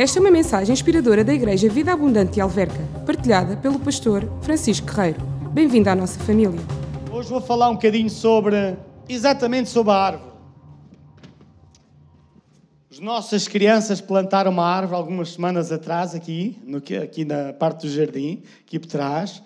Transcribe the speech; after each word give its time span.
Esta 0.00 0.18
é 0.18 0.20
uma 0.20 0.30
mensagem 0.30 0.72
inspiradora 0.72 1.22
da 1.22 1.34
Igreja 1.34 1.68
Vida 1.68 1.92
Abundante 1.92 2.32
de 2.32 2.40
Alverca, 2.40 2.80
partilhada 3.04 3.54
pelo 3.58 3.78
pastor 3.78 4.26
Francisco 4.40 4.86
Guerreiro. 4.86 5.20
Bem-vindo 5.52 5.90
à 5.90 5.94
nossa 5.94 6.18
família. 6.20 6.58
Hoje 7.12 7.28
vou 7.28 7.38
falar 7.38 7.68
um 7.68 7.74
bocadinho 7.74 8.08
sobre, 8.08 8.78
exatamente 9.06 9.68
sobre 9.68 9.92
a 9.92 9.96
árvore. 9.96 10.32
As 12.90 12.98
nossas 12.98 13.46
crianças 13.46 14.00
plantaram 14.00 14.50
uma 14.50 14.64
árvore 14.64 14.96
algumas 14.96 15.32
semanas 15.34 15.70
atrás, 15.70 16.14
aqui, 16.14 16.58
no, 16.64 16.78
aqui 16.78 17.26
na 17.26 17.52
parte 17.52 17.86
do 17.86 17.92
jardim, 17.92 18.42
aqui 18.66 18.78
por 18.78 18.88
trás. 18.88 19.42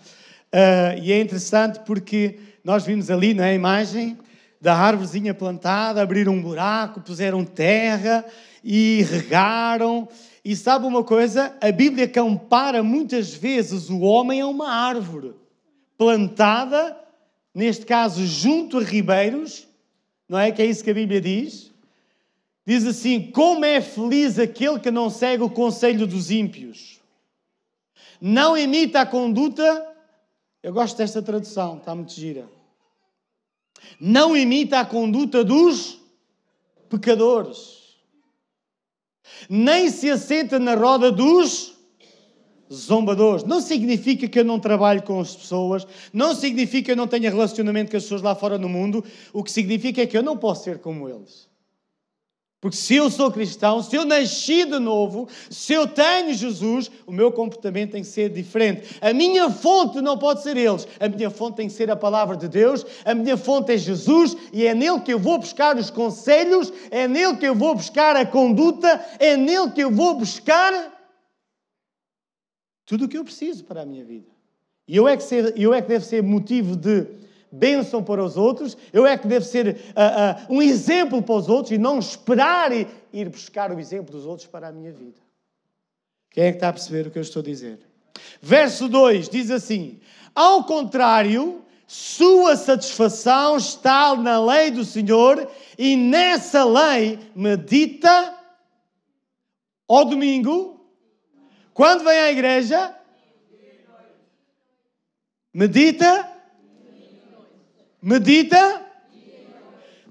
Uh, 0.55 1.03
e 1.03 1.11
é 1.11 1.21
interessante 1.21 1.81
porque 1.81 2.39
nós 2.63 2.87
vimos 2.87 3.11
ali 3.11 3.35
na 3.35 3.53
imagem 3.53 4.17
da 4.61 4.77
árvorezinha 4.77 5.35
plantada, 5.35 6.01
abriram 6.01 6.33
um 6.33 6.41
buraco, 6.41 7.01
puseram 7.01 7.45
terra 7.45 8.25
e 8.63 9.05
regaram. 9.11 10.09
E 10.45 10.55
sabe 10.55 10.87
uma 10.87 11.03
coisa? 11.03 11.57
A 11.61 11.73
Bíblia 11.73 12.07
compara 12.07 12.83
muitas 12.83 13.33
vezes 13.35 13.89
o 13.89 14.01
homem 14.01 14.41
a 14.41 14.47
uma 14.47 14.69
árvore 14.69 15.35
plantada, 15.97 16.97
neste 17.55 17.87
caso 17.87 18.27
junto 18.27 18.79
a 18.79 18.83
ribeiros, 18.83 19.67
não 20.29 20.39
é? 20.39 20.53
Que 20.53 20.63
é 20.63 20.67
isso 20.67 20.85
que 20.85 20.91
a 20.91 20.95
Bíblia 20.95 21.21
diz. 21.21 21.73
Diz 22.67 22.87
assim: 22.87 23.31
Como 23.31 23.65
é 23.65 23.81
feliz 23.81 24.39
aquele 24.39 24.79
que 24.79 24.91
não 24.91 25.09
segue 25.09 25.43
o 25.43 25.51
conselho 25.51 26.07
dos 26.07 26.31
ímpios, 26.31 27.01
não 28.21 28.57
imita 28.57 29.01
a 29.01 29.07
conduta. 29.07 29.93
Eu 30.63 30.73
gosto 30.73 30.97
desta 30.97 31.23
tradução, 31.23 31.79
está 31.79 31.95
muito 31.95 32.13
gira 32.13 32.49
não 33.99 34.37
imita 34.37 34.81
a 34.81 34.85
conduta 34.85 35.45
dos 35.45 36.01
pecadores, 36.89 37.84
nem 39.49 39.91
se 39.91 40.11
assenta 40.11 40.59
na 40.59 40.75
roda 40.75 41.11
dos 41.11 41.75
zombadores. 42.73 43.45
Não 43.45 43.61
significa 43.61 44.29
que 44.29 44.39
eu 44.39 44.45
não 44.45 44.59
trabalhe 44.59 45.03
com 45.03 45.21
as 45.21 45.35
pessoas, 45.35 45.87
não 46.13 46.35
significa 46.35 46.87
que 46.87 46.93
eu 46.93 46.97
não 46.97 47.07
tenha 47.07 47.31
relacionamento 47.31 47.91
com 47.91 47.97
as 47.97 48.03
pessoas 48.03 48.23
lá 48.23 48.35
fora 48.35 48.59
no 48.59 48.69
mundo, 48.69 49.05
o 49.33 49.43
que 49.43 49.53
significa 49.53 50.03
é 50.03 50.07
que 50.07 50.17
eu 50.17 50.23
não 50.23 50.37
posso 50.37 50.65
ser 50.65 50.79
como 50.79 51.09
eles. 51.09 51.49
Porque 52.65 52.79
se 52.79 52.95
eu 52.95 53.11
sou 53.11 53.31
cristão, 53.31 53.83
se 53.83 53.95
eu 53.95 54.07
nasci 54.07 54.65
de 54.65 54.79
novo, 54.79 55.29
se 55.51 55.75
eu 55.75 55.87
tenho 55.87 56.33
Jesus, 56.33 56.91
o 57.07 57.13
meu 57.13 57.31
comportamento 57.31 57.91
tem 57.91 58.01
que 58.01 58.09
ser 58.09 58.31
diferente. 58.31 58.97
A 59.03 59.13
minha 59.13 59.51
fonte 59.51 60.01
não 60.01 60.17
pode 60.17 60.43
ser 60.43 60.57
eles, 60.57 60.89
a 60.99 61.07
minha 61.07 61.29
fonte 61.29 61.57
tem 61.57 61.69
que 61.69 61.75
ser 61.75 61.91
a 61.91 61.95
palavra 61.95 62.39
de 62.39 62.49
Deus, 62.49 62.87
a 63.05 63.15
minha 63.15 63.37
fonte 63.37 63.73
é 63.73 63.77
Jesus 63.77 64.35
e 64.51 64.67
é 64.67 64.75
nele 64.75 65.01
que 65.01 65.13
eu 65.13 65.19
vou 65.19 65.37
buscar 65.37 65.77
os 65.77 65.91
conselhos, 65.91 66.73
é 66.91 67.07
nele 67.07 67.37
que 67.37 67.47
eu 67.47 67.55
vou 67.55 67.75
buscar 67.75 68.17
a 68.17 68.25
conduta, 68.25 68.99
é 69.19 69.37
nele 69.37 69.71
que 69.73 69.83
eu 69.83 69.91
vou 69.91 70.15
buscar 70.15 70.73
tudo 72.87 73.05
o 73.05 73.09
que 73.11 73.19
eu 73.19 73.25
preciso 73.25 73.63
para 73.65 73.83
a 73.83 73.85
minha 73.85 74.07
vida. 74.07 74.31
E 74.89 74.97
eu 74.97 75.07
é 75.07 75.19
que, 75.19 75.23
ser, 75.23 75.53
eu 75.55 75.75
é 75.75 75.83
que 75.83 75.89
deve 75.89 76.07
ser 76.07 76.23
motivo 76.23 76.77
de 76.77 77.24
bênção 77.55 78.03
para 78.03 78.23
os 78.23 78.37
outros, 78.37 78.77
eu 78.93 79.07
é 79.07 79.17
que 79.17 79.29
devo 79.29 79.45
ser 79.45 79.69
uh, 79.69 80.51
uh, 80.51 80.55
um 80.55 80.61
exemplo 80.61 81.23
para 81.23 81.35
os 81.37 81.49
outros 81.49 81.73
e 81.73 81.79
não 81.79 81.99
esperar 81.99 82.73
ir 82.73 83.29
buscar 83.29 83.73
o 83.73 83.79
exemplo 83.79 84.13
dos 84.13 84.27
outros 84.27 84.47
para 84.49 84.69
a 84.69 84.73
minha 84.73 84.93
vida. 84.93 85.21
Quem 86.31 86.45
é 86.45 86.51
que 86.51 86.57
está 86.57 86.69
a 86.69 86.73
perceber 86.73 87.07
o 87.07 87.11
que 87.11 87.19
eu 87.19 87.23
estou 87.23 87.41
a 87.41 87.45
dizer? 87.45 87.79
Verso 88.43 88.89
2 88.89 89.29
diz 89.29 89.51
assim: 89.51 90.01
Ao 90.35 90.65
contrário, 90.65 91.63
sua 91.87 92.57
satisfação 92.57 93.57
está 93.57 94.17
na 94.17 94.45
lei 94.45 94.71
do 94.71 94.85
Senhor 94.85 95.49
e 95.79 95.97
nessa 95.97 96.65
lei 96.65 97.21
medita 97.37 98.35
ao 99.87 100.05
domingo, 100.05 100.91
quando 101.73 102.03
vem 102.05 102.19
à 102.19 102.33
igreja, 102.33 102.95
medita 105.53 106.34
Medita? 108.05 108.83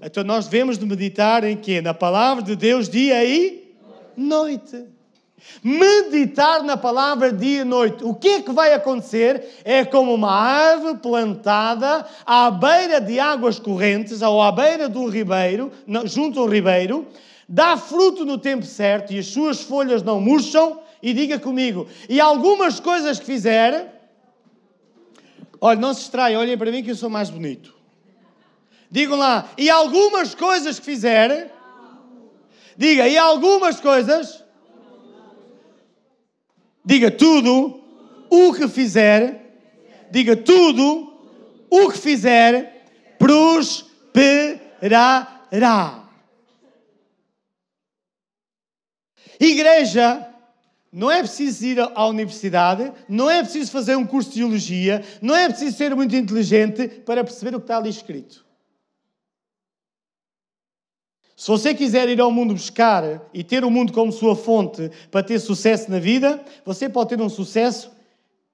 Então 0.02 0.24
nós 0.24 0.48
devemos 0.48 0.76
de 0.76 0.84
meditar 0.84 1.44
em 1.44 1.56
quê? 1.56 1.80
Na 1.80 1.94
palavra 1.94 2.42
de 2.42 2.56
Deus 2.56 2.88
dia 2.88 3.24
e 3.24 3.72
noite. 4.16 4.84
Meditar 5.62 6.64
na 6.64 6.76
palavra 6.76 7.32
dia 7.32 7.60
e 7.60 7.64
noite. 7.64 8.02
O 8.02 8.12
que 8.12 8.28
é 8.30 8.42
que 8.42 8.50
vai 8.50 8.74
acontecer? 8.74 9.60
É 9.64 9.84
como 9.84 10.12
uma 10.12 10.32
árvore 10.32 10.98
plantada 10.98 12.04
à 12.26 12.50
beira 12.50 13.00
de 13.00 13.20
águas 13.20 13.60
correntes, 13.60 14.22
ou 14.22 14.42
à 14.42 14.50
beira 14.50 14.88
do 14.88 15.06
ribeiro, 15.06 15.70
junto 16.06 16.40
ao 16.40 16.48
ribeiro, 16.48 17.06
dá 17.48 17.76
fruto 17.76 18.24
no 18.24 18.38
tempo 18.38 18.66
certo 18.66 19.12
e 19.12 19.20
as 19.20 19.26
suas 19.26 19.60
folhas 19.60 20.02
não 20.02 20.20
murcham. 20.20 20.80
E 21.00 21.12
diga 21.12 21.38
comigo, 21.38 21.86
e 22.08 22.20
algumas 22.20 22.80
coisas 22.80 23.20
que 23.20 23.26
fizer, 23.26 24.10
olha, 25.60 25.78
não 25.78 25.94
se 25.94 26.00
extraia, 26.00 26.40
olhem 26.40 26.58
para 26.58 26.72
mim 26.72 26.82
que 26.82 26.90
eu 26.90 26.96
sou 26.96 27.08
mais 27.08 27.30
bonito. 27.30 27.83
Digam 28.94 29.18
lá, 29.18 29.50
e 29.58 29.68
algumas 29.68 30.36
coisas 30.36 30.78
que 30.78 30.84
fizer, 30.84 31.52
diga, 32.76 33.08
e 33.08 33.18
algumas 33.18 33.80
coisas, 33.80 34.44
diga 36.84 37.10
tudo 37.10 37.82
o 38.30 38.54
que 38.54 38.68
fizer, 38.68 39.58
diga 40.12 40.36
tudo 40.36 41.12
o 41.68 41.90
que 41.90 41.98
fizer, 41.98 42.86
prosperará. 43.18 44.22
Igreja, 49.40 50.24
não 50.92 51.10
é 51.10 51.18
preciso 51.18 51.66
ir 51.66 51.80
à 51.80 52.06
universidade, 52.06 52.92
não 53.08 53.28
é 53.28 53.42
preciso 53.42 53.72
fazer 53.72 53.96
um 53.96 54.06
curso 54.06 54.30
de 54.30 54.36
teologia, 54.36 55.04
não 55.20 55.34
é 55.34 55.48
preciso 55.48 55.76
ser 55.76 55.96
muito 55.96 56.14
inteligente 56.14 56.86
para 57.04 57.24
perceber 57.24 57.56
o 57.56 57.58
que 57.58 57.64
está 57.64 57.78
ali 57.78 57.90
escrito. 57.90 58.43
Se 61.36 61.48
você 61.48 61.74
quiser 61.74 62.08
ir 62.08 62.20
ao 62.20 62.30
mundo 62.30 62.54
buscar 62.54 63.28
e 63.32 63.42
ter 63.42 63.64
o 63.64 63.70
mundo 63.70 63.92
como 63.92 64.12
sua 64.12 64.36
fonte 64.36 64.90
para 65.10 65.22
ter 65.22 65.38
sucesso 65.40 65.90
na 65.90 65.98
vida, 65.98 66.42
você 66.64 66.88
pode 66.88 67.10
ter 67.10 67.20
um 67.20 67.28
sucesso 67.28 67.90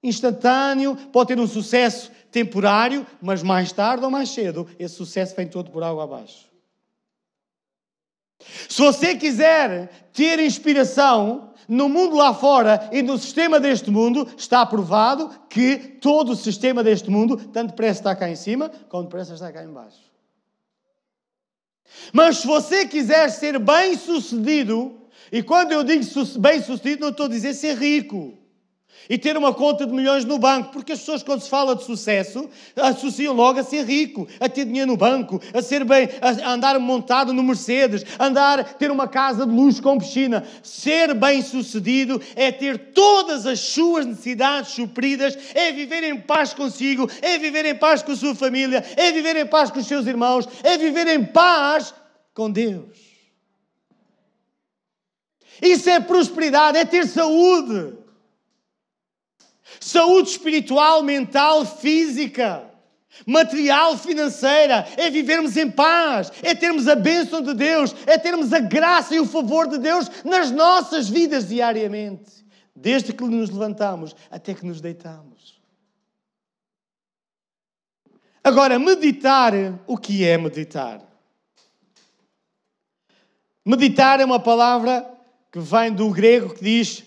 instantâneo, 0.03 0.97
pode 1.13 1.29
ter 1.29 1.39
um 1.39 1.47
sucesso 1.47 2.11
temporário, 2.31 3.07
mas 3.21 3.43
mais 3.43 3.71
tarde 3.71 4.05
ou 4.05 4.11
mais 4.11 4.31
cedo, 4.31 4.67
esse 4.79 4.95
sucesso 4.95 5.37
vem 5.37 5.47
todo 5.47 5.71
por 5.71 5.83
água 5.83 6.05
abaixo. 6.05 6.49
Se 8.69 8.81
você 8.81 9.15
quiser 9.15 10.09
ter 10.15 10.39
inspiração 10.39 11.53
no 11.69 11.89
mundo 11.89 12.17
lá 12.17 12.33
fora 12.33 12.89
e 12.91 13.03
no 13.03 13.19
sistema 13.19 13.61
deste 13.61 13.91
mundo, 13.91 14.27
está 14.37 14.65
provado 14.65 15.31
que 15.51 15.77
todo 15.77 16.33
o 16.33 16.37
sistema 16.37 16.83
deste 16.83 17.11
mundo, 17.11 17.37
tanto 17.37 17.71
depressa 17.71 18.01
está 18.01 18.17
cá 18.17 18.31
em 18.31 18.37
cima, 18.37 18.71
como 18.89 19.05
depressa 19.05 19.35
está 19.35 19.53
cá 19.53 19.63
em 19.63 19.71
baixo. 19.71 20.10
Mas 22.13 22.39
se 22.39 22.47
você 22.47 22.87
quiser 22.87 23.31
ser 23.31 23.59
bem 23.59 23.97
sucedido, 23.97 24.99
e 25.31 25.43
quando 25.43 25.73
eu 25.73 25.85
digo 25.85 26.05
bem 26.39 26.63
sucedido, 26.63 27.03
não 27.03 27.11
estou 27.11 27.27
a 27.27 27.29
dizer 27.29 27.55
ser 27.55 27.77
rico 27.77 28.40
e 29.09 29.19
ter 29.19 29.37
uma 29.37 29.53
conta 29.53 29.85
de 29.85 29.93
milhões 29.93 30.25
no 30.25 30.39
banco, 30.39 30.71
porque 30.73 30.93
as 30.93 31.01
pessoas, 31.01 31.23
quando 31.23 31.41
se 31.41 31.51
fala 31.51 31.75
de 31.75 31.83
sucesso, 31.83 32.49
associam 32.77 33.35
logo 33.35 33.59
a 33.59 33.65
ser 33.65 33.85
rico, 33.85 34.29
a 34.39 34.49
ter 34.49 34.65
dinheiro 34.65 34.91
no 34.91 34.97
banco, 34.97 35.41
a 35.53 35.61
ser 35.61 35.85
bem, 35.85 36.09
a 36.21 36.53
andar 36.53 36.79
montado 36.79 37.33
no 37.33 37.43
Mercedes, 37.43 38.05
andar, 38.19 38.75
ter 38.75 38.91
uma 38.91 39.09
casa 39.09 39.45
de 39.45 39.53
luxo 39.53 39.83
com 39.83 39.99
piscina. 39.99 40.47
Ser 40.63 41.13
bem 41.15 41.43
sucedido 41.43 42.21
é 42.37 42.53
ter 42.53 42.93
todas 42.93 43.47
as 43.47 43.59
suas 43.59 44.07
necessidades 44.07 44.73
supridas, 44.73 45.37
é 45.55 45.73
viver 45.73 46.05
em 46.05 46.21
paz 46.21 46.55
consigo, 46.55 47.11
é 47.21 47.37
viver 47.37 47.67
em 47.67 47.75
paz 47.75 48.03
com 48.03 48.13
a 48.13 48.17
sua 48.17 48.35
família, 48.35 48.85
é 48.97 49.11
viver 49.11 49.37
em 49.37 49.47
paz 49.47 49.71
com 49.71 49.81
os 49.81 49.87
seus 49.87 50.07
irmãos, 50.07 50.49
é 50.63 50.79
viver 50.79 51.09
em 51.09 51.25
paz 51.25 51.93
com 52.33 52.49
Deus. 52.49 53.11
Isso 55.61 55.91
é 55.91 56.01
prosperidade, 56.01 56.79
é 56.79 56.85
ter 56.85 57.07
saúde. 57.07 58.00
Saúde 59.81 60.29
espiritual, 60.29 61.03
mental, 61.03 61.65
física, 61.65 62.71
material, 63.27 63.97
financeira. 63.97 64.87
É 64.97 65.11
vivermos 65.11 65.57
em 65.57 65.71
paz, 65.71 66.31
é 66.43 66.55
termos 66.55 66.87
a 66.87 66.95
bênção 66.95 67.43
de 67.43 67.55
Deus, 67.55 67.95
é 68.07 68.19
termos 68.19 68.53
a 68.53 68.61
graça 68.61 69.15
e 69.15 69.21
o 69.21 69.27
favor 69.27 69.67
de 69.67 69.79
Deus 69.79 70.11
nas 70.23 70.51
nossas 70.51 71.09
vidas 71.09 71.49
diariamente. 71.49 72.45
Desde 72.77 73.13
que 73.13 73.25
nos 73.25 73.51
levantamos 73.51 74.15
até 74.31 74.55
que 74.55 74.65
nos 74.65 74.81
deitamos. 74.81 75.61
Agora, 78.43 78.79
meditar, 78.79 79.53
o 79.87 79.99
que 79.99 80.25
é 80.25 80.39
meditar? 80.39 81.03
Meditar 83.65 84.21
é 84.21 84.25
uma 84.25 84.41
palavra 84.41 85.07
que 85.53 85.59
vem 85.59 85.93
do 85.93 86.11
grego 86.11 86.55
que 86.55 86.65
diz 86.65 87.05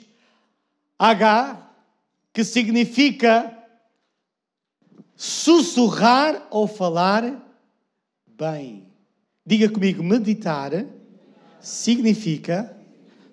H, 0.99 1.62
que 2.33 2.44
significa 2.44 3.56
sussurrar 5.15 6.47
ou 6.50 6.68
falar 6.68 7.39
bem. 8.27 8.91
Diga 9.45 9.69
comigo, 9.69 10.03
meditar 10.03 10.71
significa 11.62 12.75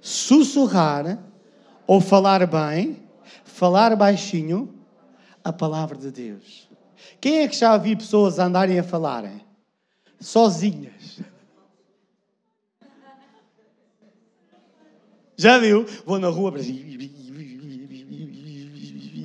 sussurrar 0.00 1.18
ou 1.86 2.00
falar 2.00 2.46
bem, 2.46 3.02
falar 3.42 3.96
baixinho 3.96 4.74
a 5.42 5.52
palavra 5.52 5.96
de 5.96 6.10
Deus. 6.10 6.68
Quem 7.20 7.38
é 7.38 7.48
que 7.48 7.56
já 7.56 7.76
viu 7.78 7.96
pessoas 7.96 8.38
andarem 8.38 8.78
a 8.78 8.84
falarem? 8.84 9.40
Sozinhas. 10.20 11.20
Já 15.36 15.58
viu? 15.58 15.86
Vou 16.04 16.18
na 16.18 16.28
rua 16.28 16.52
e 16.60 17.19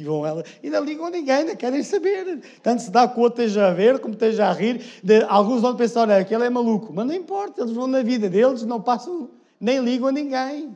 vão 0.06 0.25
ela. 0.25 0.44
E 0.63 0.69
não 0.69 0.84
ligam 0.84 1.06
a 1.06 1.10
ninguém, 1.10 1.46
não 1.46 1.56
querem 1.56 1.84
saber. 1.84 2.42
Tanto 2.62 2.81
se 2.81 2.92
dá 2.92 3.07
que 3.07 3.19
o 3.19 3.24
outro 3.24 3.42
esteja 3.42 3.68
a 3.68 3.74
ver, 3.74 4.00
como 4.00 4.13
esteja 4.13 4.48
a 4.48 4.54
rir. 4.54 4.81
De, 5.04 5.24
alguns 5.24 5.62
vão 5.62 5.75
pensar, 5.75 6.02
olha, 6.02 6.18
aquele 6.18 6.46
é 6.46 6.50
maluco. 6.50 6.94
Mas 6.94 7.06
não 7.06 7.13
importa, 7.13 7.62
eles 7.62 7.74
vão 7.74 7.88
na 7.88 8.02
vida 8.02 8.30
deles, 8.30 8.63
não 8.63 8.81
passam, 8.81 9.30
nem 9.60 9.80
ligam 9.80 10.07
a 10.07 10.12
ninguém. 10.12 10.75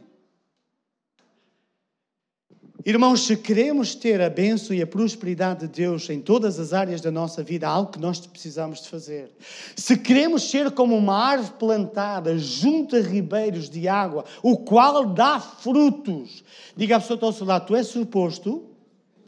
Irmãos, 2.85 3.27
se 3.27 3.35
queremos 3.35 3.93
ter 3.93 4.21
a 4.21 4.29
bênção 4.29 4.73
e 4.73 4.81
a 4.81 4.87
prosperidade 4.87 5.67
de 5.67 5.67
Deus 5.67 6.09
em 6.09 6.21
todas 6.21 6.57
as 6.59 6.71
áreas 6.71 7.01
da 7.01 7.11
nossa 7.11 7.43
vida, 7.43 7.67
há 7.67 7.71
algo 7.71 7.91
que 7.91 7.99
nós 7.99 8.25
precisamos 8.25 8.81
de 8.81 8.87
fazer. 8.87 9.29
Se 9.75 9.97
queremos 9.97 10.49
ser 10.49 10.71
como 10.71 10.95
uma 10.95 11.13
árvore 11.13 11.53
plantada 11.59 12.37
junto 12.37 12.95
a 12.95 13.01
ribeiros 13.01 13.69
de 13.69 13.85
água, 13.89 14.23
o 14.41 14.57
qual 14.57 15.05
dá 15.05 15.41
frutos, 15.41 16.41
diga 16.75 16.95
à 16.95 16.99
pessoa 17.01 17.19
ao 17.21 17.33
seu 17.33 17.45
lado, 17.45 17.65
tu 17.65 17.75
és 17.75 17.85
suposto 17.85 18.68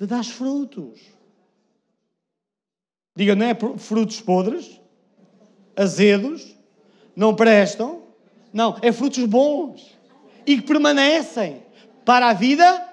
de 0.02 0.08
dar 0.08 0.26
frutos. 0.26 1.00
Diga, 3.16 3.36
não 3.36 3.46
é 3.46 3.56
frutos 3.78 4.20
podres, 4.20 4.82
azedos, 5.76 6.58
não 7.16 7.36
prestam. 7.36 8.02
Não, 8.52 8.80
é 8.82 8.92
frutos 8.92 9.24
bons 9.26 9.96
e 10.44 10.58
que 10.58 10.64
permanecem 10.64 11.62
para 12.04 12.30
a 12.30 12.34
vida 12.34 12.91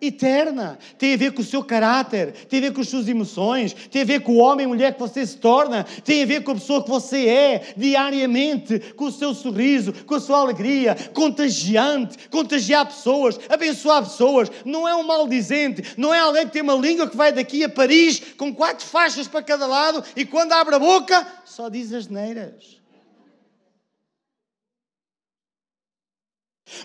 eterna. 0.00 0.78
Tem 0.98 1.14
a 1.14 1.16
ver 1.16 1.32
com 1.32 1.42
o 1.42 1.44
seu 1.44 1.62
caráter, 1.62 2.32
tem 2.48 2.58
a 2.58 2.62
ver 2.62 2.72
com 2.72 2.80
as 2.80 2.88
suas 2.88 3.08
emoções, 3.08 3.72
tem 3.72 4.02
a 4.02 4.04
ver 4.04 4.20
com 4.20 4.32
o 4.32 4.38
homem 4.38 4.64
e 4.64 4.68
mulher 4.68 4.94
que 4.94 5.00
você 5.00 5.26
se 5.26 5.36
torna, 5.36 5.84
tem 6.04 6.22
a 6.22 6.26
ver 6.26 6.42
com 6.42 6.52
a 6.52 6.54
pessoa 6.54 6.82
que 6.82 6.90
você 6.90 7.26
é 7.26 7.74
diariamente, 7.76 8.78
com 8.96 9.06
o 9.06 9.12
seu 9.12 9.34
sorriso, 9.34 9.92
com 10.06 10.14
a 10.14 10.20
sua 10.20 10.38
alegria, 10.38 10.96
contagiante, 11.12 12.28
contagiar 12.28 12.86
pessoas, 12.86 13.38
abençoar 13.48 14.02
pessoas. 14.02 14.50
Não 14.64 14.86
é 14.86 14.94
um 14.94 15.02
maldizente, 15.02 15.82
não 15.96 16.12
é 16.14 16.20
alguém 16.20 16.46
que 16.46 16.52
tem 16.52 16.62
uma 16.62 16.74
língua 16.74 17.08
que 17.08 17.16
vai 17.16 17.32
daqui 17.32 17.64
a 17.64 17.68
Paris 17.68 18.20
com 18.36 18.54
quatro 18.54 18.86
faixas 18.86 19.26
para 19.26 19.42
cada 19.42 19.66
lado 19.66 20.02
e 20.16 20.24
quando 20.24 20.52
abre 20.52 20.74
a 20.74 20.78
boca 20.78 21.26
só 21.44 21.68
diz 21.68 21.92
as 21.92 22.08
neiras. 22.08 22.78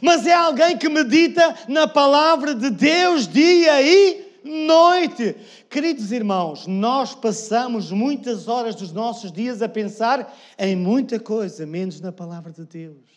Mas 0.01 0.25
é 0.25 0.33
alguém 0.33 0.77
que 0.77 0.89
medita 0.89 1.55
na 1.67 1.87
palavra 1.87 2.53
de 2.53 2.69
Deus 2.69 3.27
dia 3.27 3.81
e 3.81 4.33
noite. 4.43 5.35
Queridos 5.69 6.11
irmãos, 6.11 6.67
nós 6.67 7.15
passamos 7.15 7.91
muitas 7.91 8.47
horas 8.47 8.75
dos 8.75 8.91
nossos 8.91 9.31
dias 9.31 9.61
a 9.61 9.69
pensar 9.69 10.35
em 10.57 10.75
muita 10.75 11.19
coisa, 11.19 11.65
menos 11.65 12.01
na 12.01 12.11
palavra 12.11 12.51
de 12.51 12.65
Deus. 12.65 13.12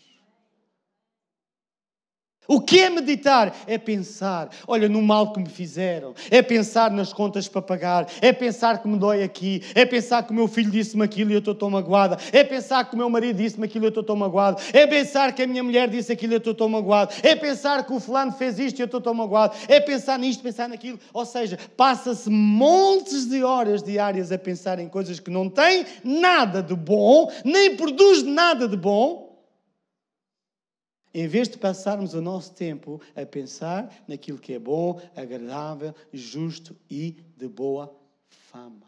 O 2.49 2.61
que 2.61 2.81
é 2.81 2.91
meditar? 2.91 3.55
É 3.67 3.77
pensar, 3.77 4.51
olha, 4.69 4.89
no 4.89 5.03
mal 5.03 5.33
que 5.33 5.41
me 5.41 5.49
fizeram, 5.49 6.15
é 6.31 6.41
pensar 6.43 6.91
nas 6.91 7.13
contas 7.13 7.49
para 7.49 7.61
pagar, 7.61 8.07
é 8.21 8.33
pensar 8.33 8.81
que 8.81 8.89
me 8.89 8.97
dói 8.97 9.23
aqui, 9.23 9.63
é 9.75 9.85
pensar 9.85 10.23
que 10.23 10.31
o 10.31 10.35
meu 10.35 10.47
filho 10.47 10.71
disse-me 10.71 11.03
aquilo 11.03 11.31
e 11.31 11.35
eu 11.35 11.41
estou 11.41 11.55
tão 11.55 11.69
magoada, 11.69 12.17
é 12.33 12.45
pensar 12.45 12.85
que 12.89 12.95
o 12.95 12.99
meu 12.99 13.11
marido 13.11 13.37
disse-me 13.37 13.65
aquilo 13.65 13.85
e 13.85 13.87
eu 13.87 13.91
estou 13.91 14.05
tão 14.05 14.15
magoado, 14.15 14.63
é 14.73 14.87
pensar 14.87 15.33
que 15.33 15.43
a 15.43 15.47
minha 15.47 15.63
mulher 15.63 15.89
disse 15.89 16.13
aquilo 16.13 16.35
e 16.35 16.37
eu 16.37 16.39
estou 16.39 16.55
tão 16.55 16.69
magoado, 16.69 17.13
é 17.23 17.35
pensar 17.35 17.85
que 17.85 17.93
o 17.93 17.99
fulano 17.99 18.33
fez 18.33 18.59
isto 18.59 18.79
e 18.79 18.83
eu 18.83 18.87
estou 18.87 19.01
tão 19.01 19.15
magoado, 19.15 19.57
é 19.67 19.81
pensar 19.81 20.19
nisto, 20.19 20.43
pensar 20.43 20.69
naquilo. 20.69 21.01
Ou 21.13 21.27
seja, 21.27 21.59
passa-se 21.77 22.31
montes 22.31 23.29
de 23.29 23.43
horas 23.43 23.83
diárias 23.83 24.31
a 24.31 24.39
pensar 24.39 24.79
em 24.79 24.89
coisas 24.89 25.19
que 25.19 25.31
não 25.31 25.49
têm 25.49 25.85
nada 26.05 26.63
de 26.63 26.75
bom, 26.75 27.31
nem 27.45 27.77
produz 27.77 28.23
nada 28.23 28.69
de 28.69 28.77
bom 28.77 29.26
em 31.19 31.27
vez 31.27 31.49
de 31.49 31.57
passarmos 31.57 32.13
o 32.13 32.21
nosso 32.21 32.53
tempo 32.53 33.01
a 33.17 33.25
pensar 33.25 33.91
naquilo 34.07 34.39
que 34.39 34.53
é 34.53 34.59
bom, 34.59 35.01
agradável, 35.17 35.95
justo 36.13 36.77
e 36.91 37.17
de 37.35 37.49
boa 37.49 37.91
fama. 38.29 38.87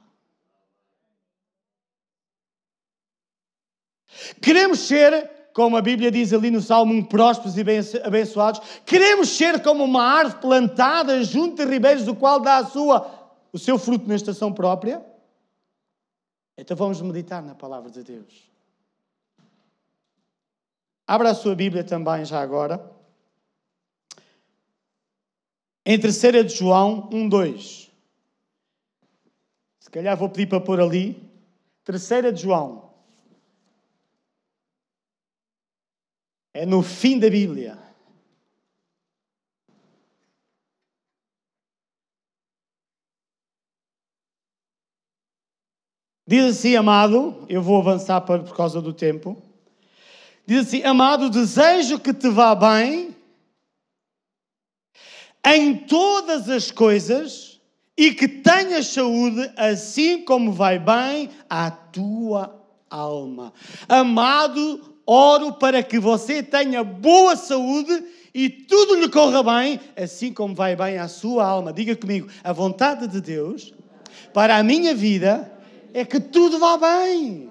Queremos 4.42 4.80
ser, 4.80 5.48
como 5.54 5.74
a 5.78 5.80
Bíblia 5.80 6.10
diz 6.10 6.34
ali 6.34 6.50
no 6.50 6.60
Salmo, 6.60 7.02
prósperos 7.08 7.56
e 7.56 7.62
abençoados. 8.04 8.60
Queremos 8.84 9.30
ser 9.30 9.62
como 9.62 9.82
uma 9.82 10.02
árvore 10.02 10.42
plantada 10.42 11.24
junto 11.24 11.62
a 11.62 11.64
ribeiros, 11.64 12.04
do 12.04 12.14
qual 12.14 12.40
dá 12.40 12.58
a 12.58 12.66
sua, 12.66 13.10
o 13.50 13.58
seu 13.58 13.78
fruto 13.78 14.06
na 14.06 14.16
estação 14.16 14.52
própria. 14.52 15.02
Então 16.58 16.76
vamos 16.76 17.00
meditar 17.00 17.42
na 17.42 17.54
palavra 17.54 17.90
de 17.90 18.02
Deus. 18.02 18.47
Abra 21.08 21.30
a 21.30 21.34
sua 21.34 21.54
Bíblia 21.54 21.82
também 21.82 22.22
já 22.22 22.38
agora. 22.38 22.94
Em 25.86 25.98
3 25.98 26.20
de 26.46 26.48
João 26.50 27.08
1, 27.10 27.30
2. 27.30 27.90
Se 29.80 29.90
calhar 29.90 30.14
vou 30.14 30.28
pedir 30.28 30.46
para 30.48 30.60
pôr 30.60 30.78
ali. 30.78 31.16
3 31.82 32.34
de 32.34 32.42
João. 32.42 32.92
É 36.52 36.66
no 36.66 36.82
fim 36.82 37.18
da 37.18 37.30
Bíblia. 37.30 37.78
Diz 46.26 46.58
assim, 46.58 46.76
amado, 46.76 47.46
eu 47.48 47.62
vou 47.62 47.80
avançar 47.80 48.20
por 48.20 48.54
causa 48.54 48.82
do 48.82 48.92
tempo. 48.92 49.47
Diz 50.48 50.66
assim: 50.66 50.82
Amado, 50.82 51.28
desejo 51.28 51.98
que 51.98 52.14
te 52.14 52.30
vá 52.30 52.54
bem 52.54 53.14
em 55.44 55.74
todas 55.74 56.48
as 56.48 56.70
coisas 56.70 57.60
e 57.94 58.14
que 58.14 58.26
tenhas 58.26 58.86
saúde, 58.86 59.52
assim 59.58 60.24
como 60.24 60.50
vai 60.50 60.78
bem 60.78 61.28
à 61.50 61.70
tua 61.70 62.64
alma. 62.88 63.52
Amado, 63.86 64.96
oro 65.04 65.52
para 65.52 65.82
que 65.82 65.98
você 65.98 66.42
tenha 66.42 66.82
boa 66.82 67.36
saúde 67.36 68.02
e 68.32 68.48
tudo 68.48 68.94
lhe 68.94 69.10
corra 69.10 69.42
bem, 69.42 69.78
assim 69.94 70.32
como 70.32 70.54
vai 70.54 70.74
bem 70.74 70.96
à 70.96 71.08
sua 71.08 71.44
alma. 71.44 71.74
Diga 71.74 71.94
comigo: 71.94 72.26
a 72.42 72.54
vontade 72.54 73.06
de 73.06 73.20
Deus 73.20 73.74
para 74.32 74.56
a 74.56 74.62
minha 74.62 74.94
vida 74.94 75.52
é 75.92 76.06
que 76.06 76.18
tudo 76.18 76.58
vá 76.58 76.78
bem. 76.78 77.50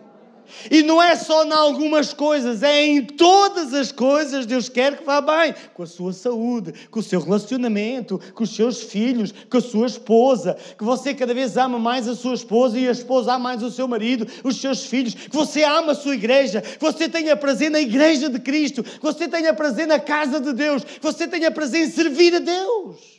E 0.69 0.83
não 0.83 1.01
é 1.01 1.15
só 1.15 1.43
em 1.43 1.51
algumas 1.51 2.13
coisas, 2.13 2.63
é 2.63 2.85
em 2.85 3.03
todas 3.03 3.73
as 3.73 3.91
coisas 3.91 4.45
Deus 4.45 4.69
quer 4.69 4.97
que 4.97 5.03
vá 5.03 5.21
bem. 5.21 5.53
Com 5.73 5.83
a 5.83 5.87
sua 5.87 6.13
saúde, 6.13 6.73
com 6.89 6.99
o 6.99 7.03
seu 7.03 7.19
relacionamento, 7.19 8.19
com 8.33 8.43
os 8.43 8.55
seus 8.55 8.83
filhos, 8.83 9.33
com 9.49 9.57
a 9.57 9.61
sua 9.61 9.87
esposa. 9.87 10.57
Que 10.77 10.83
você 10.83 11.13
cada 11.13 11.33
vez 11.33 11.57
ama 11.57 11.79
mais 11.79 12.07
a 12.07 12.15
sua 12.15 12.33
esposa 12.33 12.79
e 12.79 12.87
a 12.87 12.91
esposa 12.91 13.33
ama 13.33 13.47
mais 13.47 13.63
o 13.63 13.71
seu 13.71 13.87
marido, 13.87 14.27
os 14.43 14.59
seus 14.59 14.85
filhos. 14.85 15.13
Que 15.13 15.35
você 15.35 15.63
ama 15.63 15.91
a 15.91 15.95
sua 15.95 16.15
igreja. 16.15 16.61
Que 16.61 16.81
você 16.81 17.07
tenha 17.07 17.35
prazer 17.35 17.71
na 17.71 17.79
igreja 17.79 18.29
de 18.29 18.39
Cristo. 18.39 18.83
Que 18.83 19.03
você 19.03 19.27
tenha 19.27 19.53
prazer 19.53 19.87
na 19.87 19.99
casa 19.99 20.39
de 20.39 20.53
Deus. 20.53 20.83
Que 20.83 21.01
você 21.01 21.27
tenha 21.27 21.51
prazer 21.51 21.87
em 21.87 21.91
servir 21.91 22.35
a 22.35 22.39
Deus. 22.39 23.17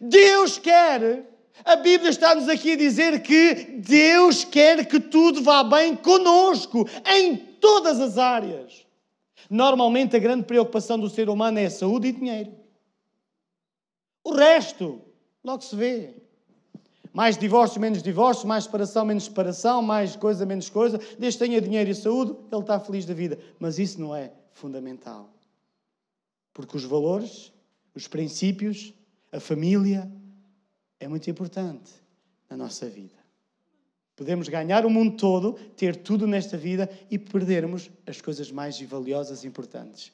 Deus 0.00 0.58
quer 0.58 1.31
a 1.64 1.76
Bíblia 1.76 2.10
está-nos 2.10 2.48
aqui 2.48 2.72
a 2.72 2.76
dizer 2.76 3.22
que 3.22 3.54
Deus 3.78 4.44
quer 4.44 4.86
que 4.86 4.98
tudo 4.98 5.42
vá 5.42 5.62
bem 5.62 5.94
conosco, 5.94 6.88
em 7.06 7.36
todas 7.36 8.00
as 8.00 8.18
áreas. 8.18 8.86
Normalmente 9.48 10.16
a 10.16 10.18
grande 10.18 10.44
preocupação 10.44 10.98
do 10.98 11.10
ser 11.10 11.28
humano 11.28 11.58
é 11.58 11.68
saúde 11.68 12.08
e 12.08 12.12
dinheiro. 12.12 12.52
O 14.24 14.32
resto, 14.32 15.00
logo 15.44 15.62
se 15.62 15.76
vê. 15.76 16.14
Mais 17.12 17.36
divórcio, 17.36 17.78
menos 17.78 18.02
divórcio, 18.02 18.48
mais 18.48 18.64
separação, 18.64 19.04
menos 19.04 19.24
separação, 19.24 19.82
mais 19.82 20.16
coisa, 20.16 20.46
menos 20.46 20.70
coisa. 20.70 20.98
Desde 21.18 21.38
que 21.38 21.44
tenha 21.44 21.60
dinheiro 21.60 21.90
e 21.90 21.94
saúde, 21.94 22.34
ele 22.50 22.60
está 22.62 22.80
feliz 22.80 23.04
da 23.04 23.12
vida. 23.12 23.38
Mas 23.58 23.78
isso 23.78 24.00
não 24.00 24.16
é 24.16 24.32
fundamental. 24.54 25.28
Porque 26.54 26.76
os 26.76 26.84
valores, 26.84 27.52
os 27.94 28.08
princípios, 28.08 28.94
a 29.30 29.38
família, 29.38 30.10
é 31.02 31.08
muito 31.08 31.28
importante 31.28 31.90
na 32.48 32.56
nossa 32.56 32.88
vida. 32.88 33.14
Podemos 34.14 34.48
ganhar 34.48 34.86
o 34.86 34.90
mundo 34.90 35.16
todo, 35.16 35.54
ter 35.76 35.96
tudo 35.96 36.28
nesta 36.28 36.56
vida 36.56 36.88
e 37.10 37.18
perdermos 37.18 37.90
as 38.06 38.20
coisas 38.20 38.52
mais 38.52 38.80
valiosas 38.80 39.42
e 39.42 39.48
importantes 39.48 40.12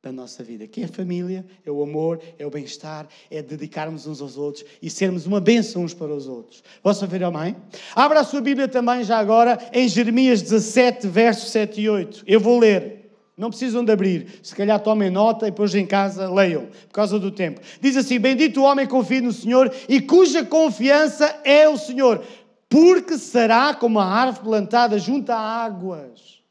da 0.00 0.12
nossa 0.12 0.44
vida, 0.44 0.66
que 0.68 0.82
é 0.82 0.84
a 0.84 0.88
família, 0.88 1.44
é 1.66 1.70
o 1.70 1.82
amor, 1.82 2.22
é 2.38 2.46
o 2.46 2.50
bem-estar, 2.50 3.08
é 3.30 3.42
dedicarmos 3.42 4.06
uns 4.06 4.20
aos 4.20 4.38
outros 4.38 4.64
e 4.80 4.88
sermos 4.88 5.26
uma 5.26 5.40
bênção 5.40 5.82
uns 5.82 5.92
para 5.92 6.14
os 6.14 6.28
outros. 6.28 6.62
Posso 6.80 7.04
a 7.04 7.30
mãe? 7.30 7.56
Abra 7.94 8.20
a 8.20 8.24
sua 8.24 8.40
Bíblia 8.40 8.68
também 8.68 9.02
já 9.02 9.18
agora 9.18 9.58
em 9.72 9.88
Jeremias 9.88 10.40
17, 10.42 11.08
versos 11.08 11.50
7 11.50 11.80
e 11.80 11.90
8. 11.90 12.22
Eu 12.26 12.38
vou 12.38 12.58
ler 12.58 12.99
Não 13.40 13.48
precisam 13.48 13.82
de 13.82 13.90
abrir. 13.90 14.38
Se 14.42 14.54
calhar 14.54 14.78
tomem 14.78 15.08
nota 15.08 15.48
e 15.48 15.50
depois 15.50 15.74
em 15.74 15.86
casa 15.86 16.30
leiam, 16.30 16.66
por 16.66 16.92
causa 16.92 17.18
do 17.18 17.30
tempo. 17.30 17.58
Diz 17.80 17.96
assim: 17.96 18.20
Bendito 18.20 18.60
o 18.60 18.64
homem 18.64 18.84
que 18.84 18.92
confia 18.92 19.22
no 19.22 19.32
Senhor 19.32 19.74
e 19.88 19.98
cuja 19.98 20.44
confiança 20.44 21.40
é 21.42 21.66
o 21.66 21.78
Senhor, 21.78 22.22
porque 22.68 23.16
será 23.16 23.72
como 23.72 23.98
a 23.98 24.04
árvore 24.04 24.44
plantada 24.44 24.98
junto 24.98 25.32
a 25.32 25.38
águas, 25.38 26.42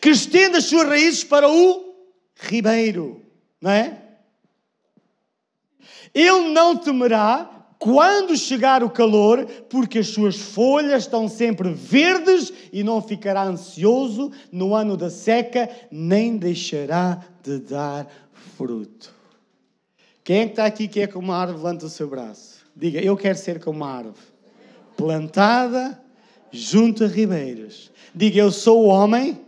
que 0.00 0.08
estende 0.08 0.56
as 0.56 0.64
suas 0.64 0.88
raízes 0.88 1.22
para 1.22 1.46
o 1.46 1.94
ribeiro, 2.34 3.20
não 3.60 3.70
é? 3.70 4.00
Ele 6.14 6.48
não 6.48 6.74
temerá 6.74 7.57
quando 7.78 8.36
chegar 8.36 8.82
o 8.82 8.90
calor, 8.90 9.46
porque 9.68 10.00
as 10.00 10.08
suas 10.08 10.36
folhas 10.36 11.04
estão 11.04 11.28
sempre 11.28 11.72
verdes 11.72 12.52
e 12.72 12.82
não 12.82 13.00
ficará 13.00 13.44
ansioso 13.44 14.32
no 14.50 14.74
ano 14.74 14.96
da 14.96 15.08
seca, 15.08 15.70
nem 15.90 16.36
deixará 16.36 17.22
de 17.42 17.60
dar 17.60 18.08
fruto. 18.56 19.14
Quem 20.24 20.40
é 20.40 20.44
que 20.46 20.52
está 20.52 20.66
aqui 20.66 20.88
que 20.88 21.00
é 21.00 21.06
como 21.06 21.28
uma 21.28 21.36
árvore? 21.36 21.58
Levanta 21.58 21.86
o 21.86 21.88
seu 21.88 22.08
braço. 22.08 22.58
Diga, 22.74 23.00
eu 23.00 23.16
quero 23.16 23.38
ser 23.38 23.60
como 23.60 23.78
uma 23.78 23.90
árvore. 23.90 24.16
Plantada 24.96 25.98
junto 26.50 27.04
a 27.04 27.06
ribeiros. 27.06 27.92
Diga, 28.14 28.40
eu 28.40 28.50
sou 28.50 28.84
o 28.84 28.88
homem, 28.88 29.40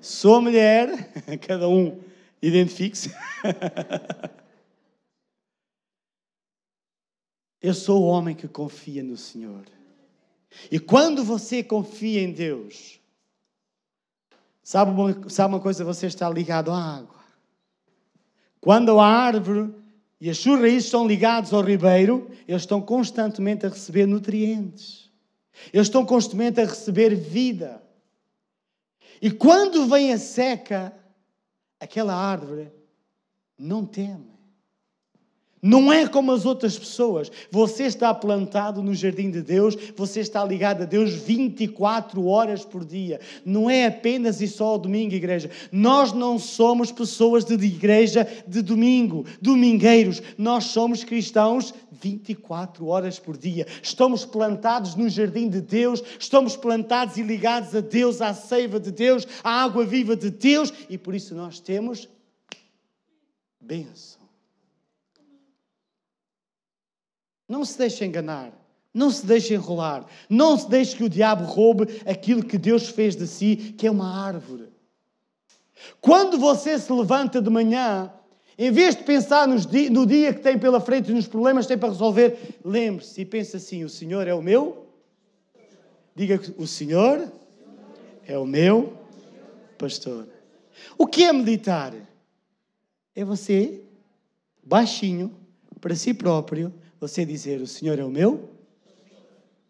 sou 0.00 0.34
a 0.34 0.40
mulher, 0.40 1.12
cada 1.46 1.68
um 1.68 1.98
identifique-se. 2.42 3.14
Eu 7.66 7.74
sou 7.74 8.04
o 8.04 8.06
homem 8.06 8.32
que 8.32 8.46
confia 8.46 9.02
no 9.02 9.16
Senhor. 9.16 9.64
E 10.70 10.78
quando 10.78 11.24
você 11.24 11.64
confia 11.64 12.22
em 12.22 12.30
Deus, 12.30 13.00
sabe 14.62 14.92
uma, 14.92 15.28
sabe 15.28 15.54
uma 15.54 15.60
coisa? 15.60 15.84
Você 15.84 16.06
está 16.06 16.30
ligado 16.30 16.70
à 16.70 16.80
água. 16.80 17.18
Quando 18.60 19.00
a 19.00 19.04
árvore 19.08 19.74
e 20.20 20.30
as 20.30 20.38
suas 20.38 20.60
raízes 20.60 20.84
estão 20.84 21.08
ligados 21.08 21.52
ao 21.52 21.60
ribeiro, 21.60 22.30
eles 22.46 22.62
estão 22.62 22.80
constantemente 22.80 23.66
a 23.66 23.68
receber 23.68 24.06
nutrientes. 24.06 25.10
Eles 25.72 25.88
estão 25.88 26.06
constantemente 26.06 26.60
a 26.60 26.66
receber 26.66 27.16
vida. 27.16 27.82
E 29.20 29.28
quando 29.28 29.88
vem 29.88 30.12
a 30.12 30.18
seca, 30.18 30.96
aquela 31.80 32.14
árvore 32.14 32.70
não 33.58 33.84
teme. 33.84 34.35
Não 35.66 35.92
é 35.92 36.06
como 36.06 36.30
as 36.30 36.46
outras 36.46 36.78
pessoas. 36.78 37.28
Você 37.50 37.86
está 37.86 38.14
plantado 38.14 38.84
no 38.84 38.94
jardim 38.94 39.32
de 39.32 39.42
Deus, 39.42 39.76
você 39.96 40.20
está 40.20 40.44
ligado 40.44 40.82
a 40.82 40.84
Deus 40.84 41.12
24 41.12 42.24
horas 42.24 42.64
por 42.64 42.84
dia. 42.84 43.18
Não 43.44 43.68
é 43.68 43.86
apenas 43.86 44.40
e 44.40 44.46
só 44.46 44.76
o 44.76 44.78
domingo, 44.78 45.12
igreja. 45.12 45.50
Nós 45.72 46.12
não 46.12 46.38
somos 46.38 46.92
pessoas 46.92 47.44
de 47.44 47.54
igreja 47.54 48.28
de 48.46 48.62
domingo, 48.62 49.26
domingueiros. 49.42 50.22
Nós 50.38 50.66
somos 50.66 51.02
cristãos 51.02 51.74
24 51.90 52.86
horas 52.86 53.18
por 53.18 53.36
dia. 53.36 53.66
Estamos 53.82 54.24
plantados 54.24 54.94
no 54.94 55.08
jardim 55.08 55.48
de 55.48 55.60
Deus, 55.60 56.00
estamos 56.16 56.56
plantados 56.56 57.16
e 57.16 57.24
ligados 57.24 57.74
a 57.74 57.80
Deus, 57.80 58.22
à 58.22 58.32
seiva 58.32 58.78
de 58.78 58.92
Deus, 58.92 59.26
à 59.42 59.64
água 59.64 59.84
viva 59.84 60.14
de 60.14 60.30
Deus 60.30 60.72
e 60.88 60.96
por 60.96 61.12
isso 61.12 61.34
nós 61.34 61.58
temos 61.58 62.08
bênção. 63.60 64.15
Não 67.48 67.64
se 67.64 67.78
deixe 67.78 68.04
enganar. 68.04 68.52
Não 68.92 69.10
se 69.10 69.26
deixe 69.26 69.54
enrolar. 69.54 70.06
Não 70.28 70.56
se 70.56 70.68
deixe 70.68 70.96
que 70.96 71.04
o 71.04 71.08
diabo 71.08 71.44
roube 71.44 72.00
aquilo 72.06 72.42
que 72.42 72.56
Deus 72.56 72.88
fez 72.88 73.14
de 73.14 73.26
si, 73.26 73.74
que 73.76 73.86
é 73.86 73.90
uma 73.90 74.26
árvore. 74.26 74.68
Quando 76.00 76.38
você 76.38 76.78
se 76.78 76.90
levanta 76.92 77.42
de 77.42 77.50
manhã, 77.50 78.10
em 78.58 78.70
vez 78.70 78.96
de 78.96 79.02
pensar 79.04 79.46
no 79.46 80.06
dia 80.06 80.32
que 80.32 80.40
tem 80.40 80.58
pela 80.58 80.80
frente 80.80 81.10
e 81.10 81.14
nos 81.14 81.26
problemas 81.26 81.66
que 81.66 81.72
tem 81.72 81.78
para 81.78 81.90
resolver, 81.90 82.58
lembre-se 82.64 83.20
e 83.20 83.24
pense 83.26 83.56
assim: 83.56 83.84
o 83.84 83.88
Senhor 83.88 84.26
é 84.26 84.34
o 84.34 84.40
meu. 84.40 84.86
Diga 86.14 86.38
que 86.38 86.54
o 86.56 86.66
Senhor 86.66 87.30
é 88.26 88.38
o 88.38 88.46
meu 88.46 88.96
pastor. 89.76 90.26
O 90.96 91.06
que 91.06 91.24
é 91.24 91.32
meditar? 91.32 91.92
É 93.14 93.24
você, 93.24 93.82
baixinho, 94.64 95.34
para 95.80 95.94
si 95.94 96.14
próprio, 96.14 96.72
você 97.00 97.24
dizer: 97.24 97.60
O 97.60 97.66
Senhor 97.66 97.98
é 97.98 98.04
o 98.04 98.10
meu 98.10 98.50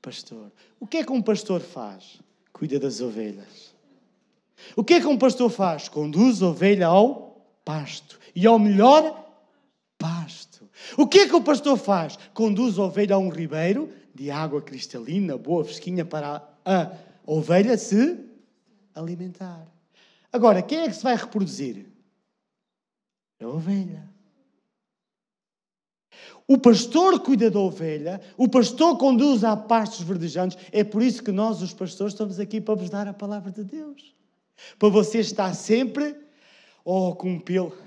pastor. 0.00 0.52
O 0.78 0.86
que 0.86 0.98
é 0.98 1.04
que 1.04 1.12
um 1.12 1.22
pastor 1.22 1.60
faz? 1.60 2.20
Cuida 2.52 2.78
das 2.78 3.00
ovelhas. 3.00 3.74
O 4.74 4.84
que 4.84 4.94
é 4.94 5.00
que 5.00 5.06
um 5.06 5.18
pastor 5.18 5.50
faz? 5.50 5.88
Conduz 5.88 6.42
a 6.42 6.48
ovelha 6.48 6.86
ao 6.86 7.44
pasto 7.64 8.18
e 8.34 8.46
ao 8.46 8.58
melhor 8.58 9.26
pasto. 9.98 10.68
O 10.96 11.06
que 11.06 11.20
é 11.20 11.28
que 11.28 11.34
o 11.34 11.42
pastor 11.42 11.76
faz? 11.76 12.18
Conduz 12.32 12.78
a 12.78 12.84
ovelha 12.84 13.16
a 13.16 13.18
um 13.18 13.28
ribeiro 13.28 13.92
de 14.14 14.30
água 14.30 14.62
cristalina, 14.62 15.36
boa, 15.36 15.64
fresquinha 15.64 16.04
para 16.04 16.42
a 16.64 16.92
ovelha 17.26 17.76
se 17.76 18.18
alimentar. 18.94 19.66
Agora, 20.32 20.62
quem 20.62 20.80
é 20.80 20.88
que 20.88 20.94
se 20.94 21.02
vai 21.02 21.16
reproduzir? 21.16 21.86
A 23.40 23.46
ovelha. 23.46 24.05
O 26.48 26.56
pastor 26.58 27.18
cuida 27.20 27.50
da 27.50 27.58
ovelha, 27.58 28.20
o 28.36 28.48
pastor 28.48 28.96
conduz 28.96 29.42
a 29.42 29.56
pastos 29.56 30.02
verdejantes. 30.02 30.56
É 30.70 30.84
por 30.84 31.02
isso 31.02 31.22
que 31.22 31.32
nós, 31.32 31.60
os 31.60 31.74
pastores, 31.74 32.12
estamos 32.12 32.38
aqui 32.38 32.60
para 32.60 32.74
vos 32.76 32.88
dar 32.88 33.08
a 33.08 33.12
palavra 33.12 33.50
de 33.50 33.64
Deus. 33.64 34.14
Para 34.78 34.88
você 34.88 35.18
estar 35.18 35.52
sempre, 35.54 36.14
oh, 36.84 37.16
com 37.16 37.32
um 37.32 37.40
pelo. 37.40 37.76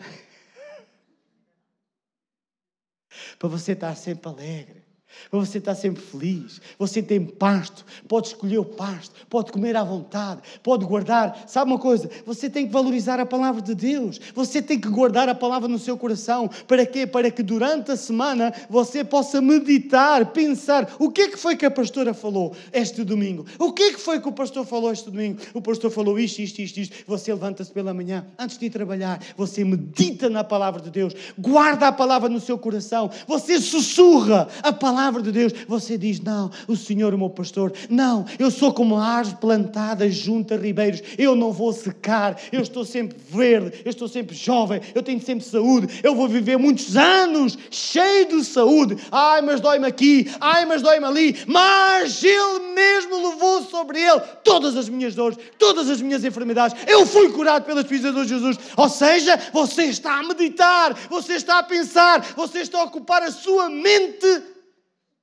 para 3.39 3.49
você 3.49 3.71
estar 3.71 3.95
sempre 3.95 4.29
alegre 4.29 4.88
para 5.29 5.39
você 5.39 5.57
estar 5.57 5.75
sempre 5.75 6.01
feliz. 6.01 6.61
Você 6.77 7.01
tem 7.01 7.23
pasto, 7.23 7.85
pode 8.07 8.27
escolher 8.27 8.57
o 8.57 8.65
pasto, 8.65 9.13
pode 9.29 9.51
comer 9.51 9.75
à 9.75 9.83
vontade, 9.83 10.41
pode 10.63 10.85
guardar. 10.85 11.43
Sabe 11.47 11.71
uma 11.71 11.79
coisa? 11.79 12.09
Você 12.25 12.49
tem 12.49 12.65
que 12.65 12.73
valorizar 12.73 13.19
a 13.19 13.25
palavra 13.25 13.61
de 13.61 13.75
Deus. 13.75 14.19
Você 14.33 14.61
tem 14.61 14.79
que 14.79 14.89
guardar 14.89 15.29
a 15.29 15.35
palavra 15.35 15.67
no 15.67 15.77
seu 15.77 15.97
coração. 15.97 16.49
Para 16.67 16.85
quê? 16.85 17.05
Para 17.05 17.29
que 17.29 17.43
durante 17.43 17.91
a 17.91 17.97
semana 17.97 18.53
você 18.69 19.03
possa 19.03 19.41
meditar, 19.41 20.27
pensar 20.27 20.95
o 20.99 21.11
que 21.11 21.21
é 21.21 21.29
que 21.29 21.37
foi 21.37 21.55
que 21.55 21.65
a 21.65 21.71
pastora 21.71 22.13
falou 22.13 22.55
este 22.71 23.03
domingo? 23.03 23.45
O 23.57 23.71
que 23.73 23.83
é 23.83 23.93
que 23.93 23.99
foi 23.99 24.19
que 24.19 24.27
o 24.27 24.33
pastor 24.33 24.65
falou 24.65 24.91
este 24.91 25.09
domingo? 25.09 25.39
O 25.53 25.61
pastor 25.61 25.91
falou 25.91 26.19
isto, 26.19 26.39
isto, 26.39 26.59
isto, 26.59 26.79
isto. 26.79 26.95
Você 27.05 27.33
levanta-se 27.33 27.71
pela 27.71 27.93
manhã, 27.93 28.25
antes 28.37 28.57
de 28.57 28.65
ir 28.65 28.69
trabalhar, 28.69 29.21
você 29.37 29.63
medita 29.63 30.29
na 30.29 30.43
palavra 30.43 30.81
de 30.81 30.89
Deus, 30.89 31.13
guarda 31.37 31.87
a 31.87 31.91
palavra 31.91 32.29
no 32.29 32.39
seu 32.39 32.57
coração, 32.57 33.09
você 33.27 33.59
sussurra 33.59 34.47
a 34.63 34.73
palavra 34.73 34.98
palavra 34.99 35.21
de 35.21 35.31
Deus, 35.31 35.53
você 35.65 35.97
diz: 35.97 36.19
Não, 36.19 36.51
o 36.67 36.75
Senhor 36.75 37.13
é 37.13 37.15
o 37.15 37.19
meu 37.19 37.29
pastor. 37.29 37.71
Não, 37.89 38.25
eu 38.37 38.51
sou 38.51 38.73
como 38.73 38.95
uma 38.95 39.07
árvore 39.07 39.37
plantada 39.39 40.09
junto 40.11 40.53
a 40.53 40.57
ribeiros. 40.57 41.01
Eu 41.17 41.35
não 41.35 41.53
vou 41.53 41.71
secar. 41.71 42.37
Eu 42.51 42.61
estou 42.61 42.83
sempre 42.83 43.17
verde. 43.29 43.81
Eu 43.85 43.89
estou 43.89 44.09
sempre 44.09 44.35
jovem. 44.35 44.81
Eu 44.93 45.01
tenho 45.01 45.21
sempre 45.21 45.45
saúde. 45.45 46.01
Eu 46.03 46.15
vou 46.15 46.27
viver 46.27 46.57
muitos 46.57 46.97
anos 46.97 47.57
cheio 47.71 48.27
de 48.27 48.43
saúde. 48.43 48.97
Ai, 49.09 49.41
mas 49.41 49.61
dói-me 49.61 49.87
aqui. 49.87 50.29
Ai, 50.41 50.65
mas 50.65 50.81
dói-me 50.81 51.05
ali. 51.05 51.37
Mas 51.47 52.21
Ele 52.21 52.73
mesmo 52.75 53.29
levou 53.29 53.63
sobre 53.63 53.99
Ele 54.01 54.19
todas 54.43 54.75
as 54.75 54.89
minhas 54.89 55.15
dores, 55.15 55.37
todas 55.57 55.89
as 55.89 56.01
minhas 56.01 56.25
enfermidades. 56.25 56.77
Eu 56.85 57.05
fui 57.05 57.29
curado 57.29 57.63
pelas 57.63 57.85
pisadas 57.85 58.27
de 58.27 58.33
Jesus. 58.33 58.57
Ou 58.75 58.89
seja, 58.89 59.39
você 59.53 59.83
está 59.83 60.19
a 60.19 60.23
meditar, 60.23 60.93
você 61.09 61.33
está 61.33 61.59
a 61.59 61.63
pensar, 61.63 62.33
você 62.35 62.59
está 62.59 62.79
a 62.79 62.83
ocupar 62.83 63.23
a 63.23 63.31
sua 63.31 63.69
mente 63.69 64.58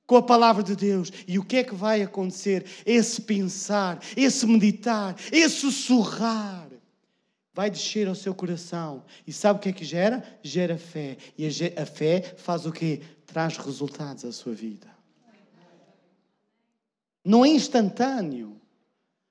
com 0.07 0.15
a 0.15 0.23
palavra 0.23 0.63
de 0.63 0.75
Deus. 0.75 1.11
E 1.27 1.37
o 1.37 1.43
que 1.43 1.57
é 1.57 1.63
que 1.63 1.75
vai 1.75 2.01
acontecer? 2.01 2.65
Esse 2.85 3.21
pensar, 3.21 3.99
esse 4.15 4.47
meditar, 4.47 5.15
esse 5.31 5.57
sussurrar 5.57 6.69
vai 7.53 7.69
descer 7.69 8.07
ao 8.07 8.15
seu 8.15 8.33
coração. 8.33 9.03
E 9.25 9.33
sabe 9.33 9.59
o 9.59 9.61
que 9.61 9.69
é 9.69 9.73
que 9.73 9.83
gera? 9.83 10.23
Gera 10.41 10.77
fé. 10.77 11.17
E 11.37 11.45
a 11.45 11.85
fé 11.85 12.35
faz 12.37 12.65
o 12.65 12.71
quê? 12.71 13.01
Traz 13.25 13.57
resultados 13.57 14.23
à 14.23 14.31
sua 14.31 14.53
vida. 14.53 14.87
Não 17.25 17.43
é 17.43 17.49
instantâneo. 17.49 18.55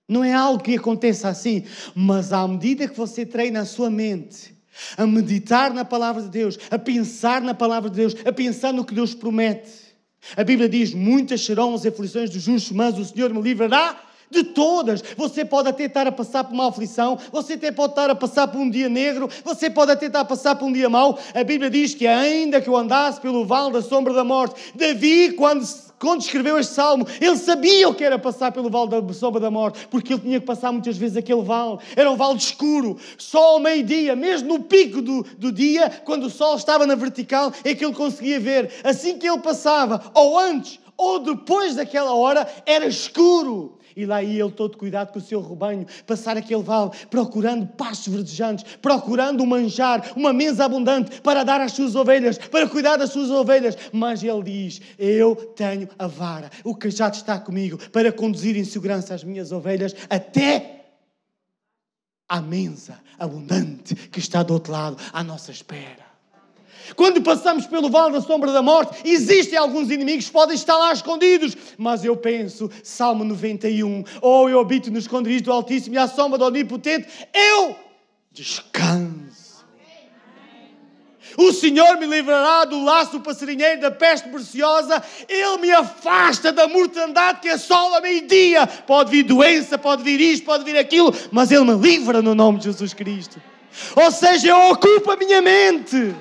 Não 0.09 0.23
é 0.23 0.33
algo 0.33 0.63
que 0.63 0.77
aconteça 0.77 1.29
assim, 1.29 1.65
mas 1.93 2.33
à 2.33 2.47
medida 2.47 2.87
que 2.87 2.97
você 2.97 3.27
treina 3.27 3.63
a 3.63 3.65
sua 3.65 3.91
mente, 3.91 4.55
a 4.97 5.05
meditar 5.05 5.75
na 5.75 5.85
palavra 5.85 6.23
de 6.23 6.29
Deus, 6.29 6.57
a 6.71 6.79
pensar 6.79 7.41
na 7.41 7.55
palavra 7.55 7.91
de 7.91 7.97
Deus, 7.97 8.15
a 8.25 8.33
pensar 8.33 8.73
no 8.73 8.85
que 8.85 8.95
Deus 8.95 9.15
promete, 9.15 9.86
a 10.37 10.43
Bíblia 10.43 10.69
diz: 10.69 10.95
Muitas 10.95 11.45
serão 11.45 11.75
as 11.75 11.85
aflições 11.85 12.31
dos 12.31 12.43
justos, 12.43 12.73
mas 12.73 12.99
o 12.99 13.05
Senhor 13.05 13.33
me 13.33 13.43
livrará 13.43 14.01
de 14.31 14.43
todas. 14.45 15.03
Você 15.17 15.45
pode 15.45 15.69
até 15.69 15.85
estar 15.85 16.07
a 16.07 16.13
passar 16.13 16.45
por 16.45 16.55
uma 16.55 16.69
aflição, 16.69 17.19
você 17.31 17.55
até 17.55 17.71
pode 17.71 17.93
estar 17.93 18.11
a 18.11 18.15
passar 18.15 18.49
por 18.49 18.59
um 18.59 18.69
dia 18.69 18.89
negro, 18.89 19.29
você 19.45 19.71
pode 19.71 19.93
até 19.93 20.07
estar 20.07 20.21
a 20.21 20.25
passar 20.25 20.57
por 20.57 20.67
um 20.67 20.73
dia 20.73 20.89
mau. 20.89 21.19
A 21.35 21.45
Bíblia 21.45 21.71
diz 21.71 21.95
que 21.95 22.07
ainda 22.07 22.61
que 22.61 22.69
eu 22.69 22.77
andasse 22.77 23.21
pelo 23.21 23.45
vale 23.45 23.73
da 23.73 23.83
sombra 23.83 24.13
da 24.13 24.25
morte, 24.25 24.73
Davi, 24.75 25.33
quando 25.33 25.65
quando 25.99 26.21
escreveu 26.21 26.59
este 26.59 26.75
salmo, 26.75 27.07
ele 27.21 27.37
sabia 27.37 27.89
o 27.89 27.95
que 27.95 28.05
era 28.05 28.19
passar 28.19 28.53
pelo 28.53 28.69
vale 28.69 29.01
da 29.01 29.13
sombra 29.15 29.41
da 29.41 29.51
morte, 29.51 29.87
porque 29.91 30.13
ele 30.13 30.23
tinha 30.23 30.41
que 30.41 30.47
passar 30.47 30.73
muitas 30.73 30.97
vezes 30.97 31.17
aquele 31.17 31.43
vale. 31.43 31.79
Era 31.95 32.11
um 32.11 32.17
vale 32.17 32.37
escuro, 32.37 32.99
só 33.17 33.55
ao 33.55 33.61
meio-dia, 33.61 34.15
mesmo 34.15 34.49
no 34.49 34.63
pico 34.63 35.01
do, 35.01 35.23
do 35.39 35.51
dia, 35.51 35.89
quando 36.05 36.25
o 36.25 36.31
sol 36.31 36.57
estava 36.57 36.87
na 36.87 36.95
vertical, 36.95 37.53
é 37.65 37.75
que 37.75 37.85
ele 37.85 37.95
conseguia 37.95 38.39
ver. 38.39 38.73
Assim 38.85 39.19
que 39.19 39.27
ele 39.27 39.39
passava, 39.39 40.11
ou 40.15 40.39
antes 40.39 40.79
ou 40.97 41.19
depois 41.19 41.77
daquela 41.77 42.15
hora, 42.15 42.49
era 42.65 42.87
escuro. 42.87 43.77
E 43.97 44.05
lá 44.05 44.23
ia 44.23 44.45
ele 44.45 44.53
todo 44.53 44.77
cuidado 44.77 45.11
com 45.11 45.19
o 45.19 45.23
seu 45.23 45.41
rebanho, 45.41 45.87
passar 46.07 46.37
aquele 46.37 46.63
vale, 46.63 46.91
procurando 47.09 47.67
pastos 47.67 48.13
verdejantes, 48.13 48.77
procurando 48.83 49.43
um 49.43 49.47
manjar, 49.47 50.13
uma 50.15 50.35
mesa 50.35 50.67
abundante 50.67 51.21
para 51.23 51.43
dar 51.43 51.63
às 51.63 51.73
suas 51.73 51.97
ovelhas, 51.97 52.37
para 52.37 52.69
cuidar 52.69 52.99
das 52.99 53.11
suas 53.11 53.31
ovelhas. 53.31 53.77
Mas 53.93 54.23
ele 54.23 54.43
diz: 54.43 54.81
Eu 54.99 55.35
tenho 55.35 55.89
a 55.99 56.07
vara, 56.07 56.51
o 56.63 56.75
cajado 56.75 57.17
está 57.17 57.39
comigo 57.39 57.79
para 57.91 58.13
conduzir 58.13 58.57
em 58.57 58.65
segurança 58.65 59.15
as 59.15 59.25
minhas 59.25 59.51
ovelhas 59.51 59.97
até 60.11 60.85
à 62.29 62.41
mesa 62.41 63.01
abundante 63.19 63.95
que 63.95 64.19
está 64.19 64.43
do 64.43 64.53
outro 64.53 64.73
lado 64.73 64.97
à 65.13 65.25
nossa 65.25 65.51
espera. 65.51 66.06
Quando 66.95 67.23
passamos 67.23 67.67
pelo 67.67 67.91
vale 67.91 68.13
da 68.13 68.21
sombra 68.21 68.53
da 68.53 68.63
morte, 68.63 69.01
existem 69.05 69.59
alguns 69.59 69.91
inimigos 69.91 70.27
que 70.27 70.33
podem 70.33 70.55
estar 70.55 70.77
lá 70.77 70.93
escondidos, 70.93 71.57
mas 71.77 72.05
eu 72.05 72.17
penso, 72.17 72.71
Salmo 72.83 73.25
91, 73.25 74.05
ou 74.21 74.45
oh, 74.45 74.49
eu 74.49 74.61
habito 74.61 74.91
no 74.91 74.99
esconderijo 74.99 75.45
do 75.45 75.53
Altíssimo 75.53 75.95
e 75.95 75.99
à 75.99 76.07
sombra 76.07 76.39
do 76.39 76.45
Onipotente, 76.45 77.09
eu 77.35 77.77
descanso. 78.33 79.37
O 81.37 81.53
Senhor 81.53 81.99
me 81.99 82.07
livrará 82.07 82.65
do 82.65 82.83
laço 82.83 83.21
passarinheiro, 83.21 83.81
da 83.81 83.91
peste 83.91 84.29
preciosa. 84.29 85.03
Ele 85.29 85.59
me 85.59 85.71
afasta 85.71 86.51
da 86.51 86.67
mortandade 86.67 87.41
que 87.41 87.49
assola 87.49 88.01
meio-dia. 88.01 88.67
Pode 88.67 89.11
vir 89.11 89.23
doença, 89.23 89.77
pode 89.77 90.03
vir 90.03 90.19
isto, 90.19 90.47
pode 90.47 90.65
vir 90.65 90.79
aquilo, 90.79 91.15
mas 91.31 91.51
Ele 91.51 91.65
me 91.65 91.75
livra 91.75 92.23
no 92.23 92.35
nome 92.35 92.59
de 92.59 92.65
Jesus 92.65 92.95
Cristo. 92.95 93.41
Ou 93.95 94.11
seja, 94.11 94.49
eu 94.49 94.71
ocupo 94.71 95.11
a 95.11 95.17
minha 95.17 95.43
mente. 95.43 96.15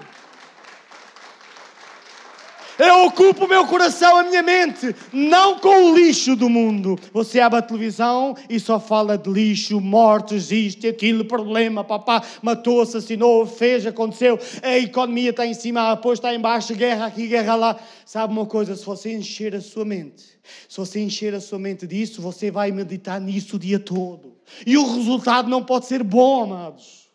Eu 2.77 3.05
ocupo 3.05 3.45
o 3.45 3.47
meu 3.47 3.65
coração, 3.65 4.17
a 4.17 4.23
minha 4.23 4.43
mente, 4.43 4.93
não 5.13 5.59
com 5.59 5.91
o 5.91 5.95
lixo 5.95 6.35
do 6.35 6.49
mundo. 6.49 6.99
Você 7.13 7.39
abre 7.39 7.59
a 7.59 7.61
televisão 7.61 8.35
e 8.49 8.59
só 8.59 8.79
fala 8.79 9.17
de 9.17 9.29
lixo, 9.29 9.79
mortes, 9.79 10.51
isto, 10.51 10.85
aquilo, 10.85 11.23
problema, 11.23 11.85
papá 11.85 12.21
matou, 12.41 12.81
assassinou, 12.81 13.45
fez, 13.45 13.85
aconteceu, 13.85 14.37
a 14.61 14.77
economia 14.77 15.29
está 15.29 15.45
em 15.45 15.53
cima, 15.53 15.91
a 15.91 16.13
está 16.13 16.33
em 16.33 16.39
baixo, 16.39 16.75
guerra 16.75 17.05
aqui, 17.05 17.27
guerra 17.27 17.55
lá. 17.55 17.79
Sabe 18.05 18.33
uma 18.33 18.45
coisa? 18.45 18.75
Se 18.75 18.85
você 18.85 19.13
encher 19.13 19.55
a 19.55 19.61
sua 19.61 19.85
mente, 19.85 20.23
se 20.67 20.77
você 20.77 20.99
encher 20.99 21.33
a 21.33 21.39
sua 21.39 21.57
mente 21.57 21.87
disso, 21.87 22.21
você 22.21 22.51
vai 22.51 22.71
meditar 22.71 23.21
nisso 23.21 23.55
o 23.55 23.59
dia 23.59 23.79
todo. 23.79 24.35
E 24.65 24.77
o 24.77 24.95
resultado 24.95 25.49
não 25.49 25.63
pode 25.63 25.85
ser 25.85 26.03
bom, 26.03 26.43
amados. 26.43 27.05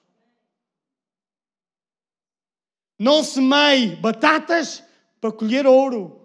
Não 2.99 3.23
semeie 3.23 3.97
batatas 3.97 4.83
para 5.21 5.33
colher 5.33 5.67
ouro. 5.67 6.21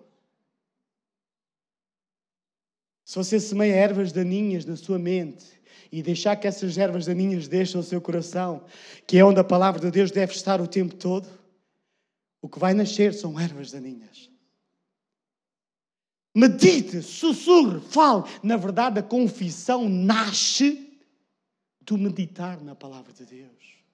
Se 3.04 3.16
você 3.18 3.40
semeia 3.40 3.75
ervas 3.75 4.12
daninhas 4.12 4.66
na 4.66 4.75
sua 4.75 4.98
mente 4.98 5.46
e 5.92 6.02
deixar 6.02 6.36
que 6.36 6.48
essas 6.48 6.78
ervas 6.78 7.06
daninhas 7.06 7.48
deixem 7.48 7.80
o 7.80 7.84
seu 7.84 8.02
coração, 8.02 8.66
que 9.06 9.18
é 9.18 9.24
onde 9.24 9.40
a 9.40 9.44
palavra 9.44 9.80
de 9.80 9.92
Deus 9.92 10.10
deve 10.10 10.34
estar 10.34 10.60
o 10.60 10.68
tempo 10.68 10.96
todo, 10.96 11.28
o 12.42 12.50
que 12.50 12.58
vai 12.58 12.74
nascer 12.74 13.14
são 13.14 13.40
ervas 13.40 13.72
daninhas. 13.72 14.30
Medite, 16.34 17.02
sussurre, 17.02 17.80
fale. 17.80 18.24
Na 18.44 18.58
verdade, 18.58 19.00
a 19.00 19.04
confissão 19.04 19.88
nasce 19.88 21.00
do 21.80 21.98
meditar 21.98 22.62
na 22.62 22.75
palavra 22.75 23.14
de 23.14 23.25
Deus. 23.25 23.85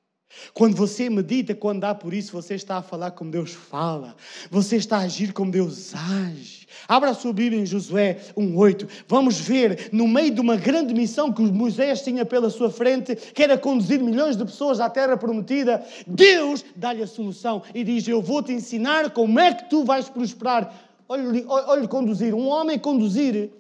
Quando 0.54 0.76
você 0.76 1.10
medita, 1.10 1.54
quando 1.56 1.82
dá 1.82 1.94
por 1.94 2.14
isso, 2.14 2.32
você 2.34 2.56
está 2.56 2.78
a 2.78 2.82
falar 2.82 3.12
como 3.12 3.32
Deus 3.32 3.52
fala. 3.52 4.16
Você 4.50 4.76
está 4.76 4.98
a 4.98 5.02
agir 5.02 5.34
como 5.34 5.52
Deus 5.52 5.94
age. 5.96 6.68
Abra 6.88 7.12
a 7.12 7.14
sua 7.14 7.34
Bíblia 7.34 7.62
em 7.62 7.66
Josué 7.66 8.20
1,8. 8.38 8.88
Vamos 9.08 9.40
ver, 9.40 9.90
no 9.92 10.08
meio 10.08 10.34
de 10.34 10.42
uma 10.42 10.56
grande 10.56 10.94
missão 10.94 11.32
que 11.32 11.42
Moisés 11.42 12.02
tinha 12.02 12.26
pela 12.26 12.50
sua 12.50 12.70
frente, 12.70 13.16
que 13.16 13.44
era 13.44 13.58
conduzir 13.58 14.02
milhões 14.02 14.36
de 14.36 14.46
pessoas 14.46 14.80
à 14.80 14.90
terra 14.90 15.18
prometida, 15.18 15.86
Deus 16.08 16.64
dá-lhe 16.76 17.04
a 17.04 17.08
solução 17.08 17.62
e 17.74 17.84
diz: 17.84 18.08
Eu 18.08 18.22
vou 18.22 18.42
te 18.42 18.52
ensinar 18.52 19.12
como 19.12 19.40
é 19.40 19.54
que 19.54 19.70
tu 19.70 19.84
vais 19.84 20.10
prosperar. 20.10 20.74
Olhe, 21.08 21.46
olhe 21.48 21.88
conduzir. 21.88 22.34
Um 22.34 22.48
homem 22.48 22.80
conduzir 22.80 23.52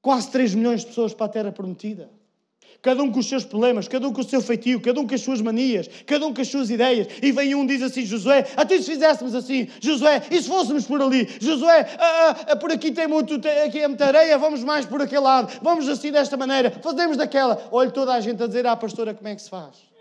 quase 0.00 0.30
3 0.30 0.54
milhões 0.54 0.80
de 0.80 0.88
pessoas 0.88 1.14
para 1.14 1.26
a 1.26 1.30
terra 1.30 1.52
prometida 1.52 2.10
cada 2.82 3.00
um 3.00 3.12
com 3.12 3.20
os 3.20 3.28
seus 3.28 3.44
problemas, 3.44 3.86
cada 3.86 4.08
um 4.08 4.12
com 4.12 4.20
o 4.20 4.24
seu 4.24 4.42
feitio, 4.42 4.80
cada 4.80 5.00
um 5.00 5.06
com 5.06 5.14
as 5.14 5.20
suas 5.20 5.40
manias, 5.40 5.88
cada 6.04 6.26
um 6.26 6.34
com 6.34 6.42
as 6.42 6.48
suas 6.48 6.68
ideias. 6.68 7.06
E 7.22 7.30
vem 7.30 7.54
um 7.54 7.64
diz 7.64 7.80
assim: 7.80 8.04
Josué, 8.04 8.44
até 8.56 8.76
se 8.78 8.90
fizéssemos 8.90 9.36
assim, 9.36 9.68
Josué, 9.80 10.20
e 10.28 10.42
se 10.42 10.48
fôssemos 10.48 10.84
por 10.84 11.00
ali, 11.00 11.28
Josué, 11.40 11.88
ah, 11.96 12.36
ah, 12.48 12.56
por 12.56 12.72
aqui 12.72 12.90
tem 12.90 13.06
muito, 13.06 13.34
aqui 13.64 13.78
é 13.78 13.86
muita 13.86 14.06
areia, 14.06 14.36
vamos 14.36 14.64
mais 14.64 14.84
por 14.84 15.00
aquele 15.00 15.20
lado, 15.20 15.60
vamos 15.62 15.88
assim 15.88 16.10
desta 16.10 16.36
maneira, 16.36 16.72
fazemos 16.82 17.16
daquela. 17.16 17.68
Olha 17.70 17.90
toda 17.90 18.12
a 18.12 18.20
gente 18.20 18.42
a 18.42 18.48
dizer 18.48 18.66
à 18.66 18.76
pastora 18.76 19.14
como 19.14 19.28
é 19.28 19.36
que 19.36 19.42
se 19.42 19.48
faz. 19.48 19.92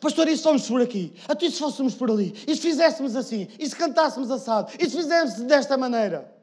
Pastor, 0.00 0.28
e 0.28 0.36
se 0.36 0.42
fôssemos 0.42 0.68
por 0.68 0.80
aqui? 0.80 1.12
Até 1.28 1.50
se 1.50 1.58
fôssemos 1.58 1.94
por 1.94 2.10
ali? 2.10 2.34
E 2.46 2.54
se 2.54 2.62
fizéssemos 2.62 3.16
assim? 3.16 3.48
E 3.58 3.68
se 3.68 3.76
cantássemos 3.76 4.30
assado? 4.30 4.72
E 4.78 4.88
se 4.88 4.96
fizéssemos 4.96 5.46
desta 5.46 5.76
maneira? 5.76 6.39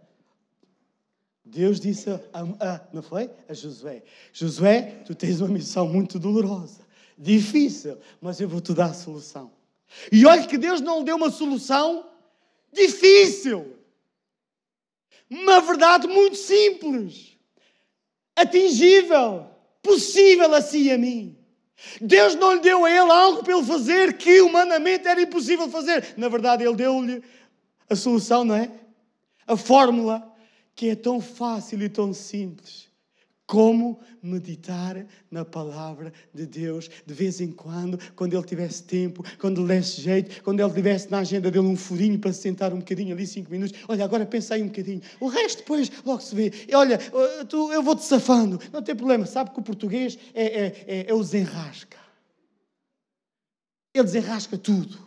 Deus 1.49 1.79
disse 1.79 2.09
a, 2.09 2.19
a, 2.59 2.81
não 2.93 3.01
foi? 3.01 3.29
A 3.47 3.53
Josué: 3.53 4.03
Josué, 4.33 4.81
tu 5.05 5.15
tens 5.15 5.39
uma 5.39 5.49
missão 5.49 5.87
muito 5.87 6.19
dolorosa, 6.19 6.81
difícil, 7.17 7.97
mas 8.21 8.39
eu 8.39 8.49
vou 8.49 8.59
te 8.59 8.73
dar 8.73 8.87
a 8.87 8.93
solução. 8.93 9.51
E 10.11 10.25
olha 10.25 10.45
que 10.45 10.57
Deus 10.57 10.81
não 10.81 10.99
lhe 10.99 11.05
deu 11.05 11.15
uma 11.15 11.31
solução 11.31 12.05
difícil. 12.73 13.75
Uma 15.29 15.61
verdade 15.61 16.07
muito 16.07 16.35
simples, 16.35 17.37
atingível, 18.35 19.47
possível 19.81 20.53
a 20.53 20.61
si 20.61 20.83
e 20.83 20.91
a 20.91 20.97
mim. 20.97 21.37
Deus 22.01 22.35
não 22.35 22.53
lhe 22.53 22.59
deu 22.59 22.85
a 22.85 22.89
ele 22.89 23.11
algo 23.11 23.43
para 23.43 23.55
ele 23.55 23.65
fazer 23.65 24.17
que 24.17 24.41
humanamente 24.41 25.07
era 25.07 25.21
impossível 25.21 25.69
fazer. 25.69 26.13
Na 26.17 26.27
verdade, 26.27 26.63
ele 26.63 26.75
deu-lhe 26.75 27.23
a 27.89 27.95
solução, 27.95 28.43
não 28.43 28.55
é? 28.55 28.71
A 29.45 29.55
fórmula 29.55 30.36
que 30.77 30.89
é 30.89 30.95
tão 30.95 31.19
fácil 31.19 31.81
e 31.81 31.89
tão 31.89 32.13
simples 32.13 32.87
como 33.47 33.99
meditar 34.21 35.07
na 35.31 35.43
palavra 35.43 36.13
de 36.33 36.45
Deus 36.45 36.89
de 37.03 37.13
vez 37.13 37.41
em 37.41 37.51
quando, 37.51 37.97
quando 38.13 38.35
ele 38.35 38.45
tivesse 38.45 38.83
tempo, 38.83 39.23
quando 39.39 39.61
lhe 39.61 39.67
desse 39.69 40.01
jeito, 40.01 40.43
quando 40.43 40.59
ele 40.59 40.73
tivesse 40.73 41.09
na 41.09 41.19
agenda 41.19 41.49
dele 41.49 41.65
um 41.65 41.75
furinho 41.75 42.19
para 42.19 42.31
se 42.31 42.41
sentar 42.41 42.73
um 42.73 42.79
bocadinho 42.79 43.15
ali, 43.15 43.25
cinco 43.25 43.49
minutos. 43.49 43.75
Olha, 43.87 44.03
agora 44.03 44.25
pensa 44.25 44.53
aí 44.53 44.61
um 44.61 44.67
bocadinho. 44.67 45.01
O 45.19 45.27
resto 45.27 45.59
depois 45.59 45.89
logo 46.05 46.21
se 46.21 46.35
vê. 46.35 46.51
Olha, 46.73 46.99
tu, 47.47 47.71
eu 47.71 47.81
vou-te 47.81 48.03
safando. 48.03 48.59
Não 48.71 48.83
tem 48.83 48.95
problema. 48.95 49.25
Sabe 49.25 49.51
que 49.51 49.59
o 49.59 49.63
português 49.63 50.19
é, 50.33 50.43
é, 50.43 50.85
é, 50.85 51.05
é 51.09 51.13
o 51.13 51.21
desenrasca. 51.21 51.97
Ele 53.95 54.03
desenrasca 54.03 54.57
tudo. 54.57 54.99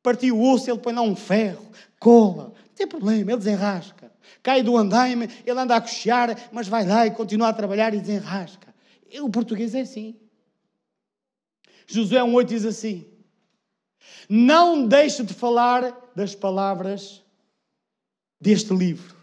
Partiu 0.00 0.38
o 0.38 0.54
osso, 0.54 0.70
ele 0.70 0.78
põe 0.78 0.94
lá 0.94 1.02
um 1.02 1.16
ferro, 1.16 1.66
cola. 1.98 2.54
Não 2.54 2.74
tem 2.74 2.86
problema, 2.86 3.32
ele 3.32 3.38
desenrasca 3.38 4.05
cai 4.42 4.62
do 4.62 4.76
andaime, 4.76 5.28
ele 5.44 5.58
anda 5.58 5.76
a 5.76 5.80
cochear, 5.80 6.36
mas 6.52 6.68
vai 6.68 6.86
lá 6.86 7.06
e 7.06 7.10
continua 7.10 7.48
a 7.48 7.52
trabalhar 7.52 7.94
e 7.94 8.00
desenrasca. 8.00 8.74
O 9.20 9.30
português 9.30 9.74
é 9.74 9.80
assim. 9.80 10.18
Josué 11.86 12.20
1,8 12.20 12.44
diz 12.44 12.64
assim: 12.64 13.06
Não 14.28 14.86
deixe 14.86 15.22
de 15.22 15.32
falar 15.32 16.10
das 16.14 16.34
palavras 16.34 17.22
deste 18.40 18.74
livro 18.74 19.16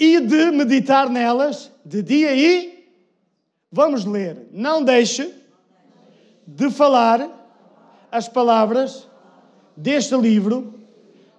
e 0.00 0.18
de 0.18 0.50
meditar 0.50 1.10
nelas 1.10 1.70
de 1.84 2.02
dia 2.02 2.34
e. 2.34 2.80
Vamos 3.70 4.04
ler. 4.04 4.48
Não 4.50 4.82
deixe 4.82 5.32
de 6.46 6.70
falar 6.70 7.28
as 8.10 8.28
palavras 8.28 9.06
deste 9.76 10.16
livro 10.16 10.79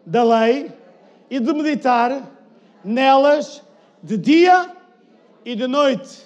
da 0.06 0.24
lei 0.24 0.72
e 1.30 1.40
de 1.40 1.54
meditar 1.54 2.30
nelas 2.84 3.62
de 4.02 4.18
dia 4.18 4.76
e 5.46 5.56
de 5.56 5.68
noite, 5.68 6.26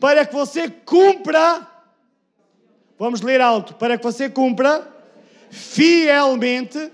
para 0.00 0.24
que 0.24 0.34
você 0.34 0.70
cumpra, 0.70 1.66
vamos 2.98 3.20
ler 3.20 3.40
alto, 3.40 3.74
para 3.74 3.96
que 3.96 4.04
você 4.04 4.28
cumpra 4.30 4.86
fielmente 5.50 6.90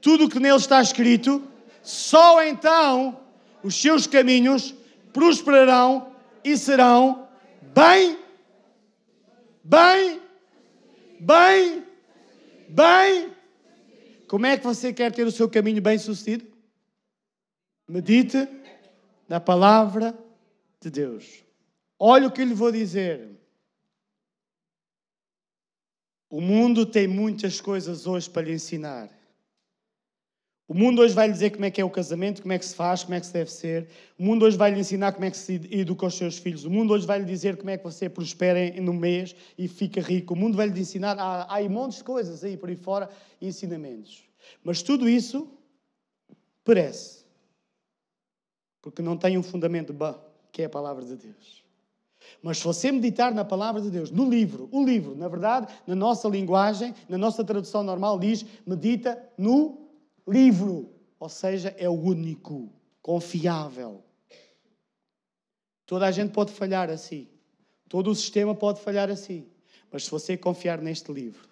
tudo 0.00 0.24
o 0.24 0.28
que 0.28 0.38
nele 0.38 0.56
está 0.56 0.80
escrito, 0.80 1.42
só 1.82 2.42
então 2.42 3.18
os 3.62 3.80
seus 3.80 4.06
caminhos 4.06 4.74
prosperarão 5.12 6.08
e 6.44 6.56
serão 6.56 7.26
bem, 7.74 8.18
bem, 9.64 10.20
bem, 11.20 11.84
bem 12.68 13.39
Como 14.30 14.46
é 14.46 14.56
que 14.56 14.62
você 14.62 14.92
quer 14.92 15.10
ter 15.10 15.26
o 15.26 15.32
seu 15.32 15.50
caminho 15.50 15.82
bem 15.82 15.98
sucedido? 15.98 16.46
Medite 17.88 18.36
na 19.28 19.40
palavra 19.40 20.16
de 20.80 20.88
Deus. 20.88 21.42
Olha 21.98 22.28
o 22.28 22.30
que 22.30 22.40
eu 22.40 22.46
lhe 22.46 22.54
vou 22.54 22.70
dizer. 22.70 23.28
O 26.30 26.40
mundo 26.40 26.86
tem 26.86 27.08
muitas 27.08 27.60
coisas 27.60 28.06
hoje 28.06 28.30
para 28.30 28.42
lhe 28.42 28.52
ensinar. 28.52 29.10
O 30.70 30.74
mundo 30.74 31.02
hoje 31.02 31.12
vai 31.12 31.26
lhe 31.26 31.32
dizer 31.32 31.50
como 31.50 31.64
é 31.64 31.70
que 31.72 31.80
é 31.80 31.84
o 31.84 31.90
casamento, 31.90 32.42
como 32.42 32.52
é 32.52 32.58
que 32.58 32.64
se 32.64 32.76
faz, 32.76 33.02
como 33.02 33.16
é 33.16 33.18
que 33.18 33.26
se 33.26 33.32
deve 33.32 33.50
ser. 33.50 33.88
O 34.16 34.22
mundo 34.22 34.44
hoje 34.44 34.56
vai 34.56 34.70
lhe 34.70 34.78
ensinar 34.78 35.10
como 35.10 35.24
é 35.24 35.30
que 35.32 35.36
se 35.36 35.54
educa 35.68 36.06
os 36.06 36.14
seus 36.14 36.38
filhos. 36.38 36.64
O 36.64 36.70
mundo 36.70 36.92
hoje 36.94 37.04
vai 37.04 37.18
lhe 37.18 37.24
dizer 37.24 37.56
como 37.56 37.70
é 37.70 37.76
que 37.76 37.82
você 37.82 38.08
prospera 38.08 38.80
no 38.80 38.94
mês 38.94 39.34
e 39.58 39.66
fica 39.66 40.00
rico. 40.00 40.32
O 40.32 40.36
mundo 40.36 40.56
vai 40.56 40.68
lhe 40.68 40.80
ensinar. 40.80 41.18
Há, 41.18 41.56
há 41.56 41.68
montes 41.68 41.98
de 41.98 42.04
coisas 42.04 42.44
aí 42.44 42.56
por 42.56 42.68
aí 42.68 42.76
fora, 42.76 43.10
ensinamentos. 43.42 44.22
Mas 44.62 44.80
tudo 44.80 45.08
isso 45.08 45.48
perece. 46.64 47.24
Porque 48.80 49.02
não 49.02 49.16
tem 49.16 49.36
um 49.36 49.42
fundamento 49.42 49.92
bom, 49.92 50.14
que 50.52 50.62
é 50.62 50.66
a 50.66 50.70
palavra 50.70 51.04
de 51.04 51.16
Deus. 51.16 51.64
Mas 52.40 52.58
se 52.58 52.64
você 52.64 52.92
meditar 52.92 53.34
na 53.34 53.44
palavra 53.44 53.82
de 53.82 53.90
Deus, 53.90 54.12
no 54.12 54.30
livro, 54.30 54.68
o 54.70 54.84
livro, 54.84 55.16
na 55.16 55.26
verdade, 55.26 55.66
na 55.84 55.96
nossa 55.96 56.28
linguagem, 56.28 56.94
na 57.08 57.18
nossa 57.18 57.42
tradução 57.42 57.82
normal, 57.82 58.20
diz 58.20 58.46
medita 58.64 59.20
no 59.36 59.79
livro, 60.30 60.92
ou 61.18 61.28
seja, 61.28 61.74
é 61.78 61.88
o 61.88 61.92
único, 61.92 62.72
confiável. 63.02 64.02
Toda 65.86 66.06
a 66.06 66.10
gente 66.10 66.32
pode 66.32 66.52
falhar 66.52 66.88
assim, 66.88 67.28
todo 67.88 68.10
o 68.10 68.14
sistema 68.14 68.54
pode 68.54 68.80
falhar 68.80 69.10
assim, 69.10 69.48
mas 69.90 70.04
se 70.04 70.10
você 70.10 70.36
confiar 70.36 70.80
neste 70.80 71.12
livro, 71.12 71.48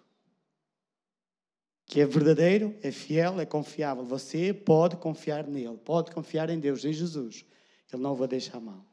que 1.84 2.00
é 2.00 2.06
verdadeiro, 2.06 2.76
é 2.82 2.92
fiel, 2.92 3.40
é 3.40 3.46
confiável, 3.46 4.04
você 4.04 4.52
pode 4.52 4.96
confiar 4.96 5.46
nele, 5.46 5.76
pode 5.78 6.10
confiar 6.10 6.50
em 6.50 6.60
Deus, 6.60 6.84
em 6.84 6.92
Jesus, 6.92 7.44
Ele 7.92 8.02
não 8.02 8.14
vai 8.14 8.28
deixar 8.28 8.60
mal. 8.60 8.84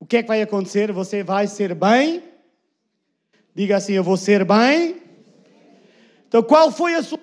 O 0.00 0.06
que 0.06 0.16
é 0.16 0.22
que 0.22 0.28
vai 0.28 0.40
acontecer? 0.40 0.92
Você 0.92 1.22
vai 1.24 1.48
ser 1.48 1.74
bem. 1.74 2.22
Diga 3.54 3.76
assim: 3.76 3.94
Eu 3.94 4.04
vou 4.04 4.16
ser 4.16 4.44
bem. 4.44 5.02
Então, 6.28 6.42
qual 6.42 6.70
foi 6.70 6.94
a 6.94 7.02
sua 7.02 7.18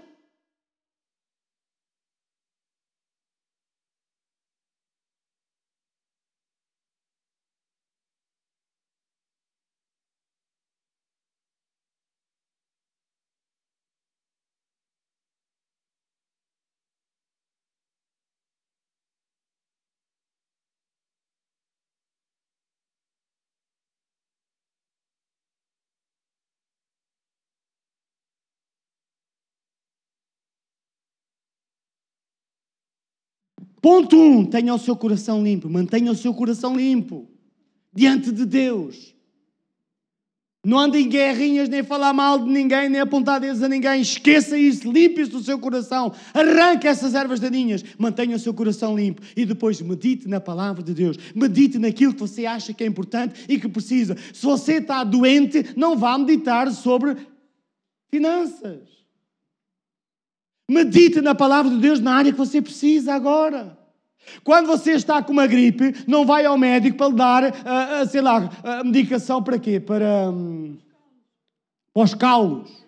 Ponto 33.86 34.18
1, 34.18 34.38
um, 34.40 34.44
tenha 34.44 34.74
o 34.74 34.80
seu 34.80 34.96
coração 34.96 35.44
limpo, 35.44 35.70
mantenha 35.70 36.12
o 36.12 36.16
seu 36.16 36.34
coração 36.34 36.76
limpo 36.76 37.30
diante 37.94 38.32
de 38.32 38.44
Deus. 38.44 39.14
Não 40.66 40.80
ande 40.80 40.98
em 40.98 41.08
guerrinhas, 41.08 41.70
nem 41.70 41.84
falar 41.84 42.12
mal 42.12 42.40
de 42.40 42.50
ninguém, 42.50 42.90
nem 42.90 43.00
apontar 43.00 43.40
dedos 43.40 43.62
a 43.62 43.70
ninguém. 43.70 44.02
Esqueça 44.02 44.58
isso, 44.58 44.92
limpe-se 44.92 45.30
do 45.30 45.40
seu 45.40 45.60
coração. 45.60 46.12
Arranque 46.34 46.88
essas 46.88 47.14
ervas 47.14 47.40
daninhas. 47.40 47.86
Mantenha 47.96 48.36
o 48.36 48.40
seu 48.40 48.56
coração 48.56 48.98
limpo. 48.98 49.22
E 49.38 49.46
depois 49.46 49.80
medite 49.82 50.28
na 50.28 50.40
palavra 50.40 50.82
de 50.82 50.92
Deus. 50.92 51.16
Medite 51.36 51.78
naquilo 51.78 52.16
que 52.16 52.22
você 52.22 52.48
acha 52.48 52.74
que 52.74 52.84
é 52.84 52.88
importante 52.88 53.46
e 53.48 53.60
que 53.60 53.70
precisa. 53.70 54.18
Se 54.34 54.44
você 54.44 54.78
está 54.78 55.04
doente, 55.04 55.64
não 55.78 55.96
vá 55.96 56.18
meditar 56.18 56.72
sobre 56.72 57.18
finanças. 58.10 58.95
Medite 60.70 61.22
na 61.22 61.36
palavra 61.36 61.72
de 61.72 61.78
Deus 61.78 62.00
na 62.00 62.16
área 62.16 62.32
que 62.32 62.38
você 62.38 62.62
precisa 62.62 63.14
agora. 63.14 63.78
Quando 64.44 64.68
você 64.68 64.94
está 64.94 65.22
com 65.22 65.32
uma 65.32 65.46
gripe, 65.46 65.94
não 66.08 66.26
vai 66.26 66.46
ao 66.46 66.58
médico 66.58 66.98
para 66.98 67.08
lhe 67.10 67.16
dar, 67.16 67.44
uh, 67.44 68.04
uh, 68.04 68.10
sei 68.10 68.22
lá, 68.22 68.40
uh, 68.40 68.86
medicação 68.86 69.44
para 69.44 69.60
quê? 69.60 69.80
Para, 69.80 70.30
um, 70.32 70.78
para 71.94 72.04
os 72.04 72.14
calos. 72.16 72.86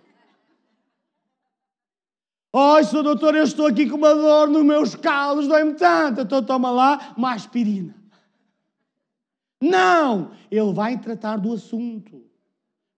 Oi, 2.51 2.81
oh, 2.91 3.03
doutor, 3.03 3.35
eu 3.35 3.43
estou 3.43 3.67
aqui 3.67 3.87
com 3.87 3.97
uma 3.97 4.15
dor 4.15 4.49
nos 4.49 4.65
meus 4.65 4.95
calos, 4.95 5.47
dói-me 5.47 5.75
tanto. 5.75 6.21
Então 6.21 6.41
toma 6.41 6.71
lá 6.71 7.13
uma 7.15 7.33
aspirina. 7.33 7.93
Não! 9.61 10.31
Ele 10.49 10.73
vai 10.73 10.97
tratar 10.97 11.37
do 11.37 11.53
assunto. 11.53 12.23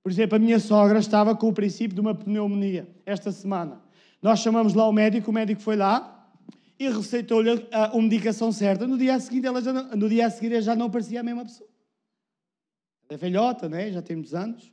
Por 0.01 0.11
exemplo, 0.11 0.37
a 0.37 0.39
minha 0.39 0.59
sogra 0.59 0.99
estava 0.99 1.35
com 1.35 1.49
o 1.49 1.53
princípio 1.53 1.93
de 1.93 1.99
uma 1.99 2.15
pneumonia 2.15 2.87
esta 3.05 3.31
semana. 3.31 3.81
Nós 4.21 4.39
chamamos 4.39 4.73
lá 4.73 4.87
o 4.87 4.91
médico, 4.91 5.31
o 5.31 5.33
médico 5.33 5.61
foi 5.61 5.75
lá 5.75 6.27
e 6.77 6.89
receitou-lhe 6.89 7.67
a, 7.71 7.95
medicação 7.97 8.51
certa. 8.51 8.85
No 8.85 8.97
dia, 8.97 9.19
seguinte, 9.19 9.47
ela 9.47 9.61
já 9.61 9.73
não, 9.73 9.95
no 9.95 10.09
dia 10.09 10.27
a 10.27 10.29
seguir, 10.29 10.51
ela 10.51 10.61
já 10.61 10.75
não 10.75 10.89
parecia 10.89 11.21
a 11.21 11.23
mesma 11.23 11.43
pessoa. 11.43 11.69
É 13.09 13.17
velhota, 13.17 13.67
né? 13.67 13.91
já 13.91 14.01
tem 14.01 14.15
muitos 14.15 14.35
anos. 14.35 14.71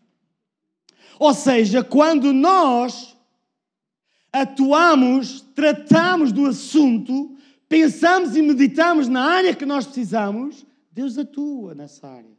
Ou 1.19 1.33
seja, 1.33 1.83
quando 1.83 2.33
nós 2.33 3.17
atuamos, 4.33 5.41
tratamos 5.55 6.33
do 6.33 6.47
assunto, 6.47 7.37
pensamos 7.69 8.37
e 8.37 8.43
meditamos 8.43 9.09
na 9.09 9.25
área 9.25 9.55
que 9.55 9.65
nós 9.65 9.87
precisamos, 9.87 10.67
Deus 10.93 11.17
atua 11.17 11.75
nessa 11.75 12.07
área 12.07 12.36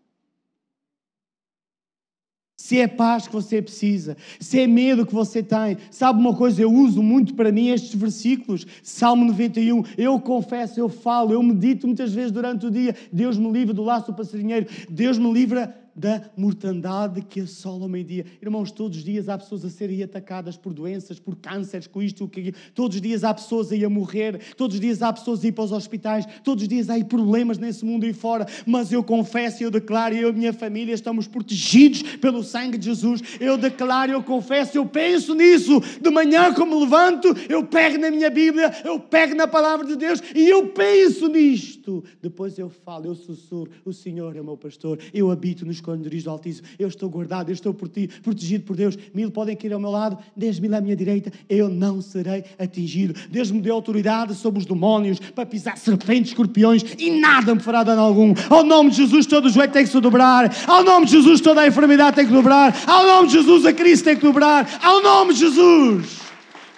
se 2.68 2.82
é 2.82 2.86
paz 2.86 3.26
que 3.26 3.34
você 3.34 3.62
precisa, 3.62 4.18
se 4.42 4.60
é 4.60 4.68
medo 4.68 5.06
que 5.06 5.14
você 5.14 5.42
tem. 5.42 5.78
Sabe 5.90 6.20
uma 6.20 6.36
coisa, 6.36 6.62
eu 6.62 6.70
uso 6.70 7.02
muito 7.02 7.34
para 7.34 7.50
mim 7.50 7.70
estes 7.70 7.96
versículos. 7.96 8.68
Salmo 8.84 9.24
91, 9.24 9.84
eu 9.98 10.20
confesso, 10.20 10.78
eu 10.78 10.90
falo, 10.90 11.32
eu 11.32 11.42
medito 11.42 11.88
muitas 11.88 12.14
vezes 12.14 12.30
durante 12.30 12.66
o 12.66 12.70
dia. 12.70 12.94
Deus 13.10 13.38
me 13.38 13.50
livra 13.50 13.74
do 13.74 13.84
laço 13.84 14.08
do 14.08 14.18
passarinheiro, 14.18 14.68
Deus 14.90 15.18
me 15.18 15.32
livra 15.32 15.74
da 15.98 16.30
mortandade 16.38 17.24
que 17.24 17.42
assola 17.42 17.86
o 17.86 17.90
meio-dia. 17.90 18.24
Irmãos, 18.40 18.72
todos 18.72 19.00
os 19.00 19.04
dias 19.04 19.28
há 19.28 19.36
pessoas 19.36 19.66
a 19.66 19.70
serem 19.70 20.04
atacadas 20.04 20.56
por 20.56 20.72
doenças, 20.72 21.20
por 21.20 21.36
cânceres, 21.36 21.88
com 21.88 22.04
isto, 22.04 22.28
que 22.28 22.54
todos 22.76 22.98
os 22.98 23.02
dias 23.02 23.24
há 23.24 23.34
pessoas 23.34 23.72
aí 23.72 23.84
a 23.84 23.90
morrer, 23.90 24.40
todos 24.56 24.76
os 24.76 24.80
dias 24.82 25.02
há 25.02 25.12
pessoas 25.12 25.44
a 25.44 25.48
ir 25.48 25.54
para 25.54 25.64
os 25.64 25.72
hospitais, 25.72 26.28
todos 26.44 26.62
os 26.62 26.70
dias 26.70 26.88
há 26.92 27.04
problemas 27.04 27.58
nesse 27.58 27.84
mundo 27.84 28.06
aí 28.06 28.14
fora, 28.14 28.46
mas 28.66 28.92
eu 28.92 29.04
confesso 29.04 29.64
e 29.64 29.66
eu 29.66 29.72
declaro, 29.72 30.14
eu 30.14 30.28
e 30.28 30.32
a 30.32 30.34
minha 30.34 30.54
família 30.54 30.94
estamos 30.94 31.28
protegidos 31.28 32.04
pelo 32.18 32.44
sangue 32.44 32.78
de 32.78 32.86
Jesus. 32.86 33.22
Eu 33.40 33.58
declaro, 33.58 34.12
eu 34.12 34.22
confesso, 34.22 34.78
eu 34.78 34.86
penso 34.86 35.34
nisso. 35.34 35.82
De 36.00 36.12
manhã, 36.12 36.54
como 36.54 36.80
levanto, 36.80 37.30
eu 37.50 37.66
pego 37.66 37.98
na 37.98 38.12
minha 38.12 38.30
Bíblia, 38.30 38.72
eu 38.86 39.00
pego 39.00 39.34
na 39.34 39.48
palavra 39.48 39.86
de 39.88 39.96
Deus 39.96 40.22
e 40.36 40.48
eu 40.48 40.68
penso 40.68 41.28
nisto. 41.28 42.04
Depois 42.22 42.60
eu 42.60 42.70
falo, 42.70 43.08
eu 43.08 43.16
sussurro, 43.16 43.70
o 43.84 43.92
Senhor 43.92 44.36
é 44.36 44.44
meu 44.44 44.58
pastor, 44.58 45.00
eu 45.12 45.32
habito 45.32 45.66
nos 45.66 45.82
esconderijos 45.88 46.24
do 46.26 46.30
Altíssimo. 46.30 46.68
Eu 46.78 46.88
estou 46.88 47.10
guardado, 47.10 47.50
eu 47.50 47.54
estou 47.54 47.74
protegido 47.74 48.66
por 48.66 48.76
Deus. 48.76 48.98
Mil 49.14 49.32
podem 49.32 49.56
cair 49.56 49.74
ao 49.74 49.80
meu 49.80 49.90
lado, 49.90 50.18
dez 50.36 50.60
mil 50.60 50.74
à 50.76 50.82
minha 50.82 50.96
direita. 50.96 51.32
Eu 51.50 51.70
não 51.70 52.02
serei 52.02 52.44
atingido. 52.60 53.14
Deus 53.30 53.50
me 53.50 53.62
deu 53.62 53.74
autoridade 53.74 54.36
sobre 54.36 54.60
os 54.60 54.66
demónios 54.66 55.20
para 55.20 55.46
pisar 55.46 55.78
serpentes, 55.78 56.32
escorpiões 56.32 56.84
e 56.98 57.20
nada 57.20 57.56
me 57.56 57.62
fará 57.62 57.84
dano 57.84 58.02
algum. 58.02 58.34
Ao 58.50 58.64
nome 58.64 58.90
de 58.90 58.98
Jesus, 58.98 59.26
todo 59.26 59.46
o 59.46 59.50
joelho 59.50 59.72
tem 59.72 59.84
que 59.84 59.90
se 59.90 60.00
dobrar. 60.00 60.54
Ao 60.68 60.84
nome 60.84 61.06
de 61.06 61.14
Jesus, 61.14 61.40
toda 61.40 61.62
a 61.62 61.68
enfermidade 61.68 62.16
tem 62.16 62.26
que 62.26 62.34
dobrar. 62.34 62.76
Ao 62.86 63.06
nome 63.06 63.28
de 63.28 63.34
Jesus, 63.36 63.66
a 63.66 63.74
crise 63.74 64.04
tem 64.04 64.16
que 64.16 64.24
dobrar. 64.24 64.80
Ao 64.84 65.02
nome 65.02 65.34
de 65.34 65.40
Jesus. 65.40 66.28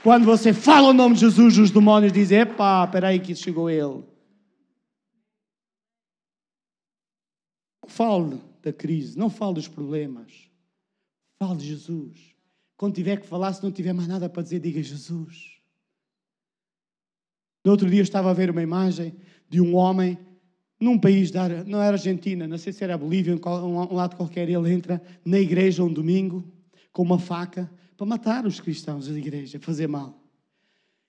Quando 0.04 0.26
você 0.26 0.54
fala 0.54 0.90
o 0.90 0.94
nome 0.94 1.16
de 1.16 1.22
Jesus, 1.22 1.58
os 1.58 1.72
demónios 1.72 2.14
dizem: 2.14 2.40
Epá, 2.40 2.86
espera 2.86 3.08
aí 3.10 3.20
que 3.20 3.36
chegou 3.36 3.70
ele. 3.70 4.04
Fale 7.88 8.49
da 8.62 8.74
crise, 8.74 9.18
não 9.18 9.30
fale 9.30 9.56
dos 9.56 9.68
problemas. 9.68 10.50
Fale 11.38 11.58
de 11.58 11.68
Jesus. 11.68 12.36
Quando 12.76 12.96
tiver 12.96 13.20
que 13.20 13.28
falar, 13.28 13.54
se 13.54 13.64
não 13.64 13.72
tiver 13.72 13.94
mais 13.94 14.08
nada 14.08 14.30
para 14.30 14.44
dizer, 14.44 14.60
diga 14.60 14.82
Jesus. 14.82 15.60
No 17.64 17.72
outro 17.72 17.90
dia 17.90 18.02
estava 18.02 18.30
a 18.30 18.34
ver 18.34 18.50
uma 18.50 18.62
imagem 18.62 19.16
de 19.50 19.60
um 19.60 19.76
homem 19.76 20.18
num 20.80 20.98
país, 20.98 21.30
da, 21.30 21.48
não 21.66 21.82
era 21.82 21.98
Argentina, 21.98 22.48
não 22.48 22.58
sei 22.58 22.72
se 22.72 22.84
era 22.84 22.98
Bolívia, 22.98 23.36
um 23.36 23.94
lado 23.94 24.16
qualquer, 24.16 24.48
ele 24.50 24.72
entra 24.72 25.02
na 25.26 25.38
igreja 25.38 25.84
um 25.84 25.92
domingo 25.92 26.50
com 26.94 27.04
uma 27.04 27.20
faca 27.20 27.70
para 27.98 28.06
matar 28.06 28.46
os 28.46 28.62
cristãos 28.62 29.08
da 29.08 29.18
igreja, 29.18 29.60
fazer 29.60 29.88
mal. 29.88 30.24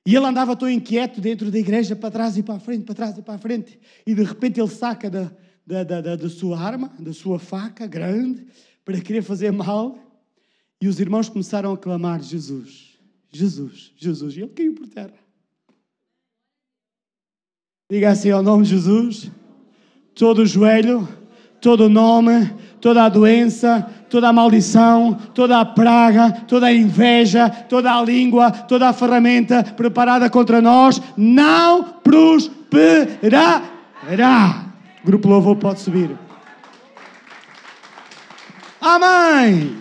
E 0.04 0.16
ele 0.16 0.26
andava 0.26 0.56
tão 0.56 0.68
inquieto 0.68 1.20
dentro 1.20 1.50
da 1.50 1.58
igreja, 1.58 1.94
para 1.94 2.10
trás 2.10 2.36
e 2.36 2.42
para 2.42 2.56
a 2.56 2.58
frente, 2.58 2.84
para 2.84 2.94
trás 2.94 3.16
e 3.16 3.22
para 3.22 3.34
a 3.34 3.38
frente. 3.38 3.78
E 4.04 4.12
de 4.12 4.24
repente 4.24 4.58
ele 4.58 4.68
saca 4.68 5.08
da, 5.08 5.30
da, 5.70 5.84
da, 5.84 6.00
da, 6.00 6.16
da 6.16 6.28
sua 6.28 6.58
arma, 6.58 6.90
da 6.98 7.12
sua 7.12 7.38
faca 7.38 7.86
grande, 7.86 8.44
para 8.84 9.00
querer 9.00 9.22
fazer 9.22 9.52
mal. 9.52 9.96
E 10.80 10.88
os 10.88 10.98
irmãos 10.98 11.28
começaram 11.28 11.72
a 11.72 11.78
clamar: 11.78 12.20
Jesus, 12.20 12.98
Jesus, 13.30 13.92
Jesus. 13.96 14.36
E 14.36 14.40
ele 14.40 14.48
caiu 14.48 14.74
por 14.74 14.88
terra. 14.88 15.14
Diga 17.88 18.10
assim 18.10 18.30
ao 18.30 18.42
nome 18.42 18.64
de 18.64 18.70
Jesus. 18.70 19.30
Todo 20.14 20.42
o 20.42 20.46
joelho, 20.46 21.08
todo 21.60 21.84
o 21.84 21.88
nome, 21.88 22.52
toda 22.80 23.04
a 23.04 23.08
doença, 23.08 23.88
toda 24.10 24.28
a 24.28 24.32
maldição, 24.32 25.14
toda 25.34 25.60
a 25.60 25.64
praga, 25.64 26.32
toda 26.48 26.66
a 26.66 26.74
inveja, 26.74 27.48
toda 27.48 27.92
a 27.92 28.02
língua, 28.02 28.50
toda 28.50 28.88
a 28.88 28.92
ferramenta 28.92 29.62
preparada 29.62 30.28
contra 30.28 30.60
nós 30.60 31.00
não 31.16 31.84
prosperará. 32.02 33.62
Grupo 35.04 35.28
louvor 35.28 35.56
pode 35.56 35.80
subir. 35.80 36.18
Amém. 38.80 39.80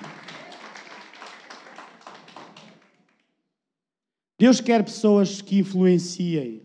Deus 4.37 4.61
quer 4.61 4.83
pessoas 4.83 5.41
que 5.41 5.59
influenciem. 5.59 6.61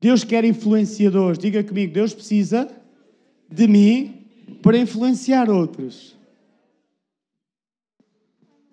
Deus 0.00 0.24
quer 0.24 0.44
influenciadores. 0.44 1.38
Diga 1.38 1.62
comigo, 1.62 1.92
Deus 1.92 2.12
precisa 2.12 2.68
de 3.48 3.66
mim 3.66 4.26
para 4.62 4.78
influenciar 4.78 5.48
outros. 5.48 6.16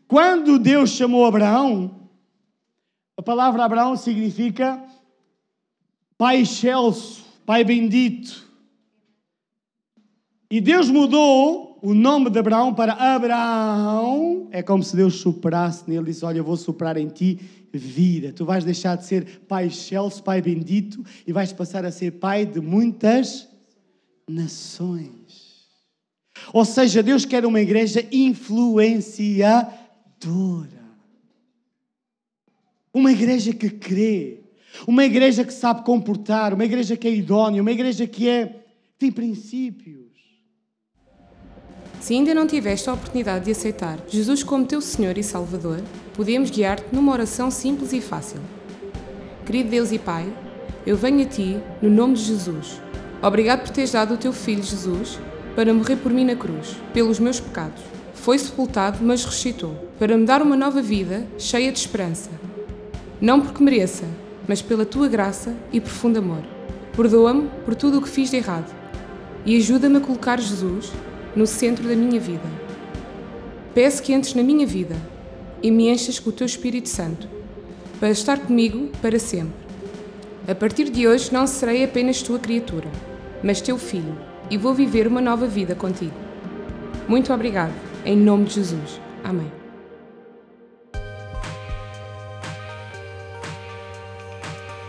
Quando 0.07 0.59
Deus 0.59 0.91
chamou 0.91 1.25
Abraão, 1.25 2.09
a 3.17 3.21
palavra 3.21 3.63
Abraão 3.63 3.95
significa 3.95 4.83
pai 6.17 6.41
excelso, 6.41 7.25
pai 7.45 7.63
bendito. 7.63 8.44
E 10.55 10.61
Deus 10.61 10.89
mudou 10.89 11.77
o 11.81 11.93
nome 11.93 12.29
de 12.29 12.39
Abraão 12.39 12.73
para 12.73 12.93
Abraão. 12.93 14.47
É 14.51 14.63
como 14.63 14.81
se 14.81 14.95
Deus 14.95 15.15
soprasse 15.15 15.83
nele 15.85 16.05
disse: 16.05 16.23
Olha, 16.23 16.37
eu 16.37 16.45
vou 16.45 16.55
soprar 16.55 16.95
em 16.95 17.09
ti 17.09 17.41
vida. 17.73 18.31
Tu 18.31 18.45
vais 18.45 18.63
deixar 18.63 18.95
de 18.95 19.05
ser 19.05 19.41
pai 19.49 19.67
excelso, 19.67 20.23
pai 20.23 20.41
bendito 20.41 21.03
e 21.27 21.33
vais 21.33 21.51
passar 21.51 21.83
a 21.83 21.91
ser 21.91 22.11
pai 22.11 22.45
de 22.45 22.61
muitas 22.61 23.49
nações. 24.25 25.67
Ou 26.53 26.63
seja, 26.63 27.03
Deus 27.03 27.25
quer 27.25 27.45
uma 27.45 27.59
igreja 27.59 28.07
influenciadora. 28.09 29.75
Uma 32.93 33.11
igreja 33.11 33.51
que 33.51 33.69
crê. 33.69 34.39
Uma 34.87 35.03
igreja 35.03 35.43
que 35.43 35.51
sabe 35.51 35.83
comportar. 35.83 36.53
Uma 36.53 36.63
igreja 36.63 36.95
que 36.95 37.09
é 37.09 37.13
idónea. 37.13 37.61
Uma 37.61 37.73
igreja 37.73 38.07
que 38.07 38.29
é 38.29 38.61
tem 38.97 39.11
princípios. 39.11 40.04
Se 42.05 42.13
ainda 42.13 42.35
não 42.35 42.45
tiveste 42.45 42.87
a 42.87 42.93
oportunidade 42.93 43.45
de 43.45 43.51
aceitar 43.51 43.97
Jesus 44.07 44.43
como 44.43 44.63
teu 44.63 44.79
Senhor 44.79 45.17
e 45.17 45.23
Salvador, 45.23 45.81
podemos 46.13 46.51
guiar-te 46.51 46.85
numa 46.91 47.11
oração 47.11 47.49
simples 47.49 47.93
e 47.93 47.99
fácil. 47.99 48.39
Querido 49.43 49.71
Deus 49.71 49.91
e 49.91 49.97
Pai, 49.97 50.31
eu 50.85 50.95
venho 50.95 51.23
a 51.23 51.25
Ti 51.25 51.59
no 51.81 51.89
nome 51.89 52.13
de 52.13 52.25
Jesus. 52.25 52.79
Obrigado 53.23 53.61
por 53.61 53.71
teres 53.71 53.91
dado 53.91 54.13
o 54.13 54.17
Teu 54.17 54.31
Filho 54.31 54.61
Jesus 54.61 55.17
para 55.55 55.73
morrer 55.73 55.95
por 55.95 56.13
mim 56.13 56.25
na 56.25 56.35
cruz, 56.35 56.77
pelos 56.93 57.17
meus 57.17 57.39
pecados. 57.39 57.81
Foi 58.13 58.37
sepultado, 58.37 58.99
mas 59.01 59.25
ressuscitou, 59.25 59.73
para 59.97 60.15
me 60.15 60.27
dar 60.27 60.43
uma 60.43 60.55
nova 60.55 60.83
vida 60.83 61.25
cheia 61.39 61.71
de 61.71 61.79
esperança. 61.79 62.29
Não 63.19 63.41
porque 63.41 63.63
mereça, 63.63 64.05
mas 64.47 64.61
pela 64.61 64.85
tua 64.85 65.07
graça 65.07 65.55
e 65.73 65.81
profundo 65.81 66.19
amor. 66.19 66.43
Perdoa-me 66.95 67.49
por 67.65 67.73
tudo 67.73 67.97
o 67.97 68.01
que 68.03 68.09
fiz 68.09 68.29
de 68.29 68.37
errado 68.37 68.71
e 69.43 69.57
ajuda-me 69.57 69.97
a 69.97 70.01
colocar 70.01 70.39
Jesus 70.39 70.91
no 71.35 71.45
centro 71.45 71.87
da 71.87 71.95
minha 71.95 72.19
vida. 72.19 72.47
Peço 73.73 74.01
que 74.01 74.13
entres 74.13 74.33
na 74.33 74.43
minha 74.43 74.65
vida 74.65 74.95
e 75.61 75.69
me 75.69 75.89
enchas 75.89 76.19
com 76.19 76.29
o 76.29 76.33
teu 76.33 76.45
Espírito 76.45 76.89
Santo, 76.89 77.27
para 77.99 78.09
estar 78.09 78.39
comigo 78.39 78.89
para 79.01 79.19
sempre. 79.19 79.65
A 80.47 80.53
partir 80.53 80.89
de 80.89 81.07
hoje 81.07 81.33
não 81.33 81.47
serei 81.47 81.83
apenas 81.83 82.21
tua 82.21 82.39
criatura, 82.39 82.87
mas 83.43 83.61
teu 83.61 83.77
filho 83.77 84.15
e 84.49 84.57
vou 84.57 84.73
viver 84.73 85.07
uma 85.07 85.21
nova 85.21 85.47
vida 85.47 85.75
contigo. 85.75 86.13
Muito 87.07 87.33
obrigado, 87.33 87.73
em 88.05 88.15
nome 88.15 88.45
de 88.45 88.55
Jesus. 88.55 89.01
Amém. 89.23 89.51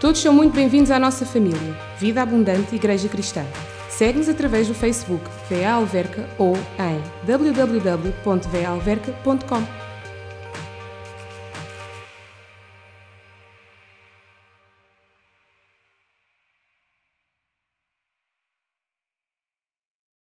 Todos 0.01 0.21
são 0.21 0.33
muito 0.33 0.55
bem-vindos 0.55 0.91
à 0.91 0.99
nossa 0.99 1.25
família, 1.25 1.77
Vida 1.99 2.23
Abundante 2.23 2.77
Igreja 2.77 3.09
Cristã. 3.09 3.45
Segue-nos 3.97 4.29
através 4.29 4.69
do 4.69 4.75
Facebook 4.75 5.25
VA 5.49 5.71
Alverca 5.71 6.29
ou 6.37 6.55
em 6.79 7.01
www.valverca.com. 7.27 9.86